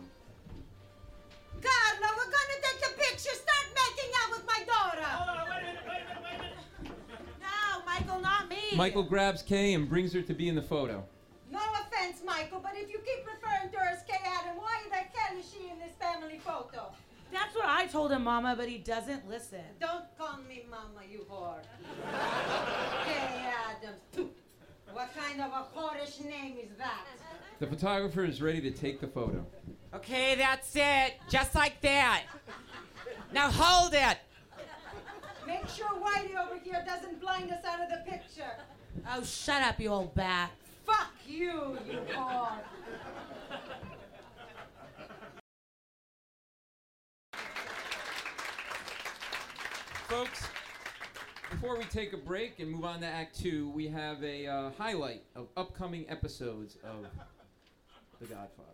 [1.60, 3.34] Carla, we're gonna take a picture.
[3.34, 5.02] Start making out with my daughter.
[5.02, 7.34] Hold on, wait a minute, wait a minute, wait a minute.
[7.40, 8.76] No, Michael, not me.
[8.76, 11.04] Michael grabs Kay and brings her to be in the photo.
[11.50, 15.18] No offense, Michael, but if you keep referring to her as Kay Adam, why the
[15.18, 16.92] hell is she in this family photo?
[17.32, 19.60] That's what I told him, Mama, but he doesn't listen.
[19.80, 21.62] Don't call me Mama, you whore.
[23.04, 24.00] Kay Adams.
[24.14, 24.30] Pooh.
[24.92, 27.06] What kind of a whorish name is that?
[27.58, 29.46] The photographer is ready to take the photo.
[29.94, 31.14] Okay, that's it.
[31.30, 32.24] Just like that.
[33.32, 34.18] Now hold it.
[35.46, 38.56] Make sure Whitey over here doesn't blind us out of the picture.
[39.10, 40.50] Oh, shut up, you old bat.
[40.84, 42.58] Fuck you, you whore.
[50.12, 50.46] Folks,
[51.50, 54.70] before we take a break and move on to Act Two, we have a uh,
[54.76, 57.06] highlight of upcoming episodes of
[58.20, 58.68] The Godfather.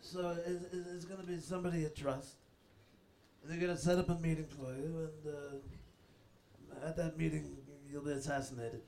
[0.00, 2.36] So it's, is going to be somebody you trust.
[3.44, 5.34] They're going to set up a meeting for you, and
[6.82, 7.58] uh, at that meeting,
[7.92, 8.80] you'll be assassinated.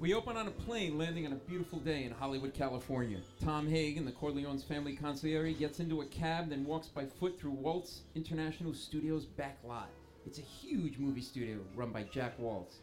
[0.00, 3.18] We open on a plane landing on a beautiful day in Hollywood, California.
[3.44, 7.50] Tom Hagen, the Corleone's family concierge, gets into a cab, then walks by foot through
[7.50, 9.90] Waltz International Studios' back lot.
[10.24, 12.76] It's a huge movie studio run by Jack Waltz.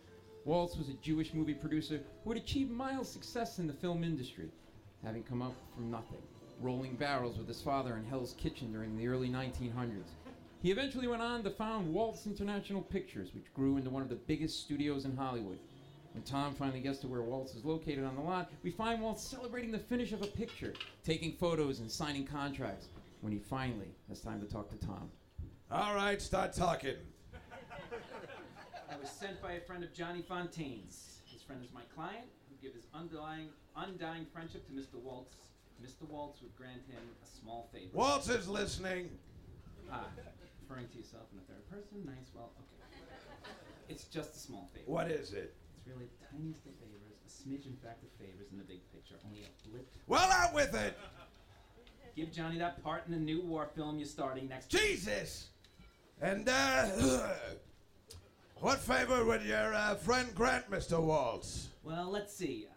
[0.44, 4.52] Waltz was a Jewish movie producer who had achieved mild success in the film industry,
[5.02, 6.22] having come up from nothing,
[6.60, 10.10] rolling barrels with his father in Hell's Kitchen during the early 1900s.
[10.62, 14.16] He eventually went on to found Waltz International Pictures, which grew into one of the
[14.16, 15.60] biggest studios in Hollywood.
[16.16, 19.22] When Tom finally gets to where Waltz is located on the lot, we find Waltz
[19.22, 22.88] celebrating the finish of a picture, taking photos and signing contracts.
[23.20, 25.10] When he finally has time to talk to Tom.
[25.70, 26.96] All right, start talking.
[28.90, 31.20] I was sent by a friend of Johnny Fontane's.
[31.26, 35.02] His friend is my client, who give his undying, undying friendship to Mr.
[35.04, 35.36] Waltz.
[35.84, 36.08] Mr.
[36.08, 37.90] Waltz would grant him a small favor.
[37.92, 39.10] Waltz is listening.
[39.92, 40.06] Ah,
[40.62, 42.06] referring to yourself in the third person?
[42.06, 43.52] Nice, well, okay.
[43.90, 44.90] It's just a small favor.
[44.90, 45.54] What is it?
[45.86, 48.80] It's really the tiniest of favors, a smidge, in fact, of favors in the big
[48.92, 49.16] picture.
[49.26, 49.88] Only a blip.
[50.08, 50.98] Well, out with it.
[52.16, 55.50] Give Johnny that part in the new war film you're starting next Jesus!
[56.22, 56.86] And, uh,
[58.62, 61.00] what favor would your uh, friend grant, Mr.
[61.00, 61.68] Waltz?
[61.84, 62.68] Well, let's see.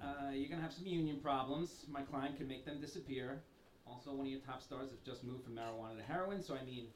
[0.00, 1.84] Uh, you're gonna have some union problems.
[1.90, 3.42] My client can make them disappear.
[3.86, 6.64] Also, one of your top stars has just moved from marijuana to heroin, so I
[6.64, 6.86] mean,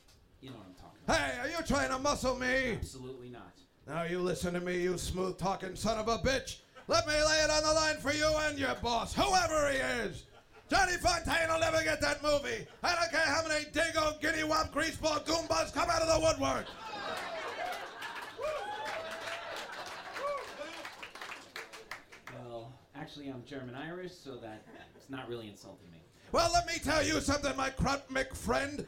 [0.41, 1.19] you know what I'm talking about.
[1.19, 2.73] Hey, are you trying to muscle me?
[2.73, 3.53] Absolutely not.
[3.91, 6.59] Now you listen to me, you smooth talking son of a bitch.
[6.87, 10.27] Let me lay it on the line for you and your boss, whoever he is.
[10.71, 12.69] Johnny Fontane will never get that movie.
[12.85, 16.67] I don't care how many dingo, guinea wop, greaseball goombas come out of the woodwork.
[22.39, 24.63] Well, actually, I'm German Irish, so that
[24.95, 25.99] it's not really insulting me.
[26.31, 28.87] Well, let me tell you something, my Krutmik friend.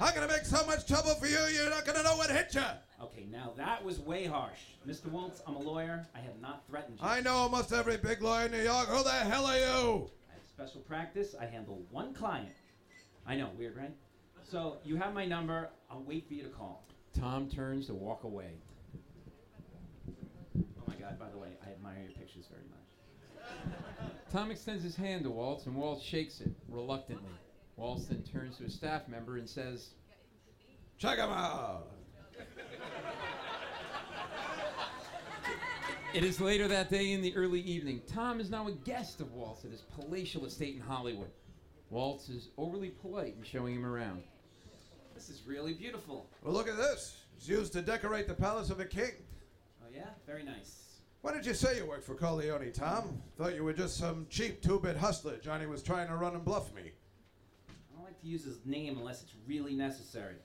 [0.00, 2.62] I'm gonna make so much trouble for you, you're not gonna know what hit you.
[3.02, 4.58] Okay, now that was way harsh.
[4.86, 5.06] Mr.
[5.06, 6.06] Waltz, I'm a lawyer.
[6.14, 7.06] I have not threatened you.
[7.06, 8.86] I know almost every big lawyer in New York.
[8.88, 10.10] Who the hell are you?
[10.30, 11.34] I have special practice.
[11.38, 12.54] I handle one client.
[13.26, 13.94] I know, weird, right?
[14.42, 15.68] So you have my number.
[15.90, 16.84] I'll wait for you to call.
[17.18, 18.52] Tom turns to walk away.
[20.58, 21.18] Oh my God!
[21.18, 22.76] By the way, I admire your pictures very much.
[24.32, 27.30] Tom extends his hand to Waltz, and Waltz shakes it reluctantly.
[27.76, 29.90] Waltz then turns to a staff member and says,
[30.98, 31.88] Check him out.
[36.16, 38.00] It is later that day in the early evening.
[38.06, 41.28] Tom is now a guest of Waltz at his palatial estate in Hollywood.
[41.90, 44.22] Waltz is overly polite in showing him around.
[45.14, 46.26] This is really beautiful.
[46.42, 47.18] Well, look at this.
[47.36, 49.12] It's used to decorate the palace of a king.
[49.82, 51.00] Oh yeah, very nice.
[51.20, 53.20] Why did you say you worked for Corleone, Tom?
[53.36, 56.74] Thought you were just some cheap two-bit hustler Johnny was trying to run and bluff
[56.74, 56.92] me.
[57.68, 60.36] I don't like to use his name unless it's really necessary.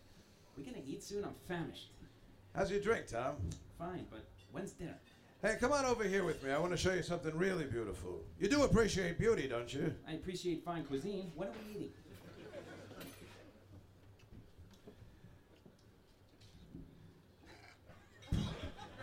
[0.57, 1.23] We gonna eat soon?
[1.23, 1.91] I'm famished.
[2.55, 3.35] How's your drink, Tom?
[3.79, 4.97] Fine, but when's dinner?
[5.41, 6.51] Hey, come on over here with me.
[6.51, 8.21] I want to show you something really beautiful.
[8.39, 9.93] You do appreciate beauty, don't you?
[10.07, 11.31] I appreciate fine cuisine.
[11.35, 11.91] When are we eating?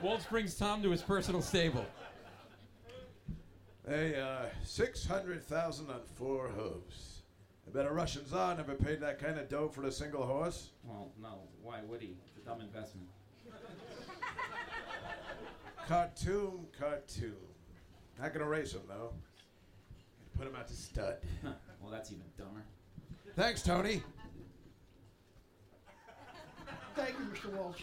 [0.00, 1.84] Waltz brings Tom to his personal stable.
[3.88, 7.22] Hey, uh, 600,000 on four hooves.
[7.66, 10.70] I bet a Russian Tsar never paid that kind of dough for a single horse.
[10.84, 11.40] Well, no.
[11.62, 12.16] Why would he?
[12.26, 13.08] It's a dumb investment.
[15.88, 17.32] Khartoum, Khartoum.
[18.20, 19.14] Not gonna race him, though.
[20.36, 21.16] Put him out to stud.
[21.42, 21.52] Huh.
[21.80, 22.64] Well, that's even dumber.
[23.36, 24.02] Thanks, Tony.
[26.96, 27.56] Thank you, Mr.
[27.56, 27.82] Walsh.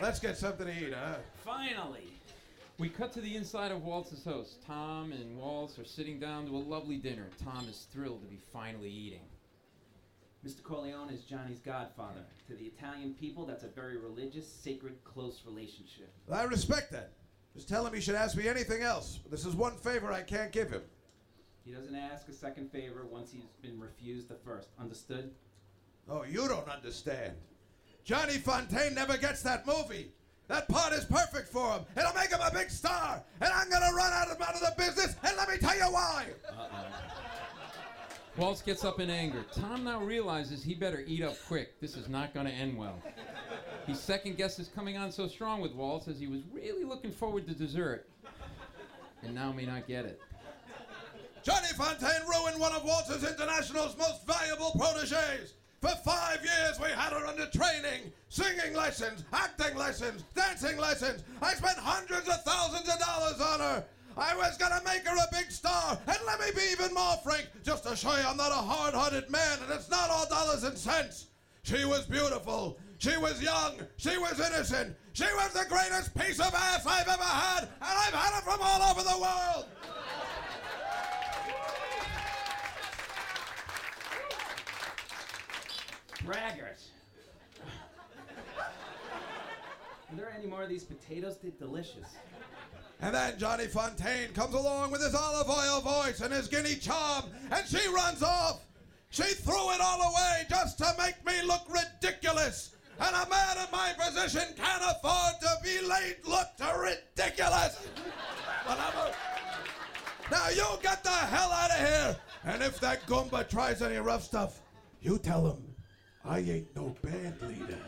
[0.00, 1.16] Let's get something to eat, huh?
[1.44, 2.08] Finally!
[2.78, 4.56] We cut to the inside of Waltz's house.
[4.66, 7.28] Tom and Waltz are sitting down to a lovely dinner.
[7.44, 9.28] Tom is thrilled to be finally eating.
[10.46, 10.62] Mr.
[10.62, 12.20] Corleone is Johnny's godfather.
[12.46, 16.12] To the Italian people, that's a very religious, sacred, close relationship.
[16.30, 17.14] I respect that.
[17.56, 19.18] Just tell him he should ask me anything else.
[19.28, 20.82] This is one favor I can't give him.
[21.64, 24.68] He doesn't ask a second favor once he's been refused the first.
[24.78, 25.32] Understood?
[26.08, 27.32] Oh, you don't understand.
[28.04, 30.12] Johnny Fontane never gets that movie.
[30.46, 31.86] That part is perfect for him.
[31.96, 33.20] It'll make him a big star.
[33.40, 35.92] And I'm gonna run out of, out of the business, and let me tell you
[35.92, 36.26] why.
[38.38, 39.44] Waltz gets up in anger.
[39.52, 41.80] Tom now realizes he better eat up quick.
[41.80, 43.02] This is not going to end well.
[43.86, 47.46] He second guesses coming on so strong with Waltz as he was really looking forward
[47.46, 48.08] to dessert.
[49.22, 50.20] And now may not get it.
[51.42, 55.54] Johnny Fontane ruined one of Walter's International's most valuable proteges.
[55.80, 61.22] For five years, we had her under training, singing lessons, acting lessons, dancing lessons.
[61.40, 63.84] I spent hundreds of thousands of dollars on her.
[64.16, 67.48] I was gonna make her a big star, and let me be even more frank,
[67.62, 70.76] just to show you I'm not a hard-hearted man, and it's not all dollars and
[70.76, 71.26] cents.
[71.64, 72.78] She was beautiful.
[72.98, 73.80] She was young.
[73.98, 74.96] She was innocent.
[75.12, 78.60] She was the greatest piece of ass I've ever had, and I've had her from
[78.62, 79.66] all over the world.
[86.24, 86.80] Braggart!
[90.08, 91.36] Are there any more of these potatoes?
[91.42, 92.16] They're delicious.
[93.00, 97.24] And then Johnny Fontane comes along with his olive oil voice and his guinea charm,
[97.50, 98.64] and she runs off.
[99.10, 102.74] She threw it all away just to make me look ridiculous.
[102.98, 107.86] And a man in my position can't afford to be late look ridiculous.
[108.64, 109.14] Whatever.
[110.30, 112.16] Now you get the hell out of here.
[112.44, 114.60] And if that Goomba tries any rough stuff,
[115.00, 115.62] you tell him
[116.24, 117.78] I ain't no band leader.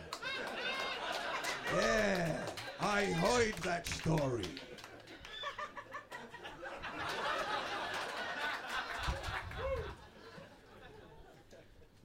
[1.75, 2.37] Yeah,
[2.79, 4.45] I heard that story.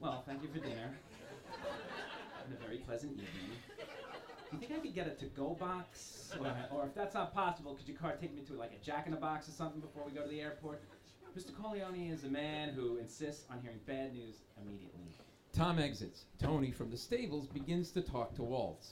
[0.05, 0.95] Well, thank you for dinner.
[2.45, 3.27] And a very pleasant evening.
[3.27, 6.31] Do you think I could get a to-go box?
[6.39, 9.07] Or, or if that's not possible, could your car take me to like a Jack
[9.07, 10.83] in the Box or something before we go to the airport?
[11.35, 11.59] Mr.
[11.59, 15.07] Corleone is a man who insists on hearing bad news immediately.
[15.53, 16.25] Tom exits.
[16.39, 18.91] Tony from the stables begins to talk to Waltz.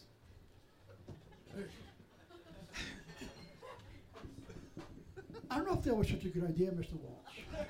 [5.52, 6.94] I don't know if that was such a good idea, Mr.
[6.94, 7.68] Walsh.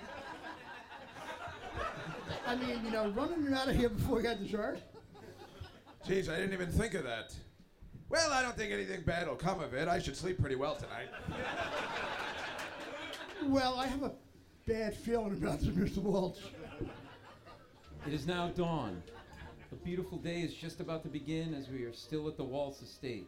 [2.46, 4.80] I mean, you know, running you out of here before you got dessert.
[6.06, 7.34] Jeez, I didn't even think of that.
[8.10, 9.88] Well, I don't think anything bad will come of it.
[9.88, 11.08] I should sleep pretty well tonight.
[13.46, 14.12] Well, I have a
[14.68, 15.98] bad feeling about this, Mr.
[15.98, 16.40] Walsh.
[18.06, 19.02] It is now dawn.
[19.72, 22.82] A beautiful day is just about to begin as we are still at the Waltz
[22.82, 23.28] estate.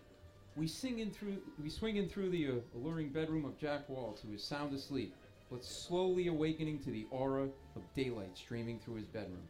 [0.55, 4.21] We sing in through, we swing in through the uh, alluring bedroom of Jack Waltz,
[4.21, 5.15] who is sound asleep,
[5.51, 9.47] but slowly awakening to the aura of daylight streaming through his bedroom.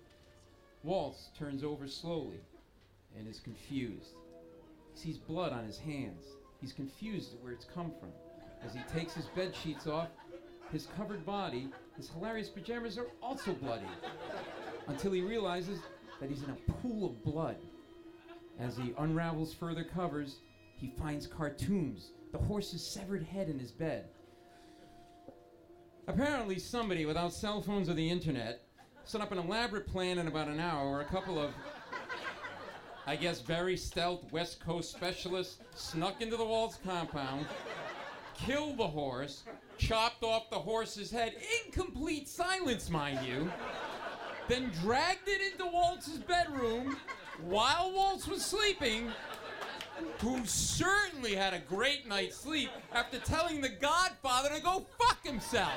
[0.84, 2.40] Waltz turns over slowly
[3.18, 4.16] and is confused.
[4.94, 6.26] He sees blood on his hands.
[6.62, 8.10] He's confused at where it's come from.
[8.64, 10.10] As he takes his bed sheets off,
[10.72, 13.86] his covered body, his hilarious pajamas are also bloody.
[14.88, 15.80] Until he realizes
[16.20, 17.58] that he's in a pool of blood.
[18.60, 20.38] As he unravels further covers,
[20.76, 24.06] he finds Khartoum's, the horse's severed head in his bed.
[26.08, 28.62] Apparently, somebody without cell phones or the internet
[29.06, 30.92] set up an elaborate plan in about an hour.
[30.92, 31.52] Where a couple of,
[33.08, 37.48] I guess, very stealth West Coast specialists snuck into the Waltz compound,
[38.36, 39.44] killed the horse,
[39.78, 43.52] chopped off the horse's head in complete silence, mind you,
[44.48, 46.98] then dragged it into Waltz's bedroom
[47.48, 49.12] while Waltz was sleeping,
[50.20, 55.72] who certainly had a great night's sleep after telling the Godfather to go fuck himself.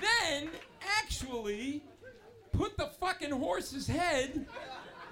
[0.00, 0.48] then
[0.98, 1.82] actually
[2.52, 4.46] put the fucking horse's head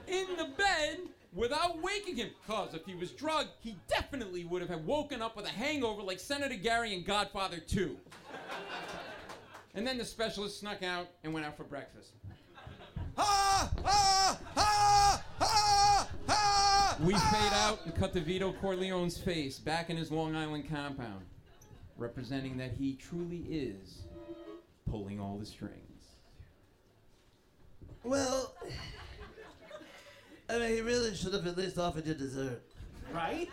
[0.06, 0.98] in the bed
[1.32, 2.30] without waking him.
[2.46, 6.20] Cause if he was drugged, he definitely would have woken up with a hangover like
[6.20, 7.96] Senator Geary in Godfather 2.
[9.74, 12.12] And then the specialist snuck out and went out for breakfast.
[17.00, 21.24] We fade out and cut to Vito Corleone's face back in his Long Island compound,
[21.96, 24.02] representing that he truly is
[24.88, 25.78] pulling all the strings.
[28.04, 28.54] Well,
[30.48, 32.62] I mean, he really should have at least offered you dessert.
[33.12, 33.50] Right?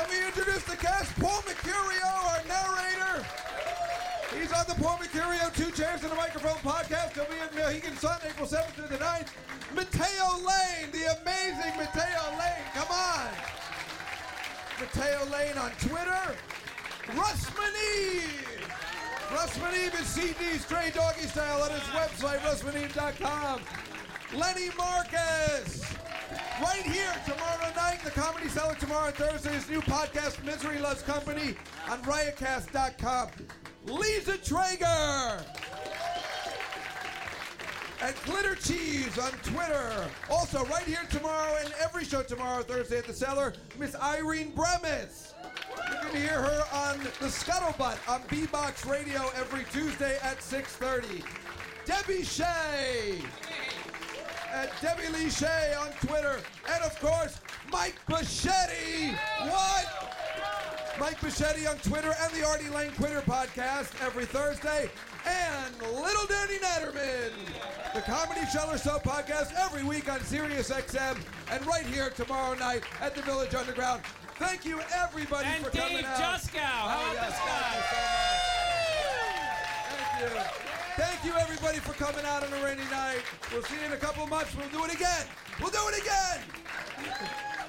[0.00, 1.14] Let me introduce the cast.
[1.20, 3.22] Paul Mecurio, our narrator.
[4.32, 7.12] He's on the Paul Mecurio Two Chairs and a Microphone podcast.
[7.12, 9.28] He'll be in Mohegan Sun April 7th through the 9th.
[9.76, 12.64] Matteo Lane, the amazing Matteo Lane.
[12.72, 13.28] Come on.
[14.80, 16.34] Matteo Lane on Twitter.
[17.14, 18.72] Russ Meneve.
[19.32, 23.60] Russ Meneve is CD Stray Doggy Style on his website, russmeneve.com.
[24.32, 25.84] Lenny Marcus.
[26.60, 31.02] Right here tomorrow night, the Comedy Cellar tomorrow and Thursday, his new podcast, Misery Loves
[31.02, 31.56] Company,
[31.88, 33.28] on riotcast.com.
[33.86, 35.44] Lisa Traeger.
[38.02, 40.08] And Glitter Cheese on Twitter.
[40.30, 45.32] Also, right here tomorrow and every show tomorrow, Thursday at the Cellar, Miss Irene Bremis.
[45.76, 51.24] You can hear her on the Scuttlebutt on B-Box Radio every Tuesday at 6.30.
[51.84, 53.18] Debbie Shea
[54.52, 56.38] at Debbie Lee Shea on Twitter.
[56.72, 57.40] And of course,
[57.72, 59.14] Mike Bocchetti.
[59.48, 59.86] What?
[60.98, 64.90] Mike Bocchetti on Quitter and the Artie Lange Twitter podcast every Thursday.
[65.26, 67.30] And Little Danny Naturman,
[67.94, 71.18] the Comedy Cellar Show podcast every week on Sirius XM
[71.52, 74.02] and right here tomorrow night at the Village Underground.
[74.38, 76.16] Thank you, everybody, And for Dave coming out.
[76.18, 76.56] Juskow.
[76.56, 77.60] Oh, How Oh, about yes, this guy?
[80.20, 80.69] Thank you.
[80.96, 83.22] Thank you, everybody, for coming out on a rainy night.
[83.52, 84.54] We'll see you in a couple months.
[84.56, 85.26] We'll do it again.
[85.60, 87.59] We'll do it again.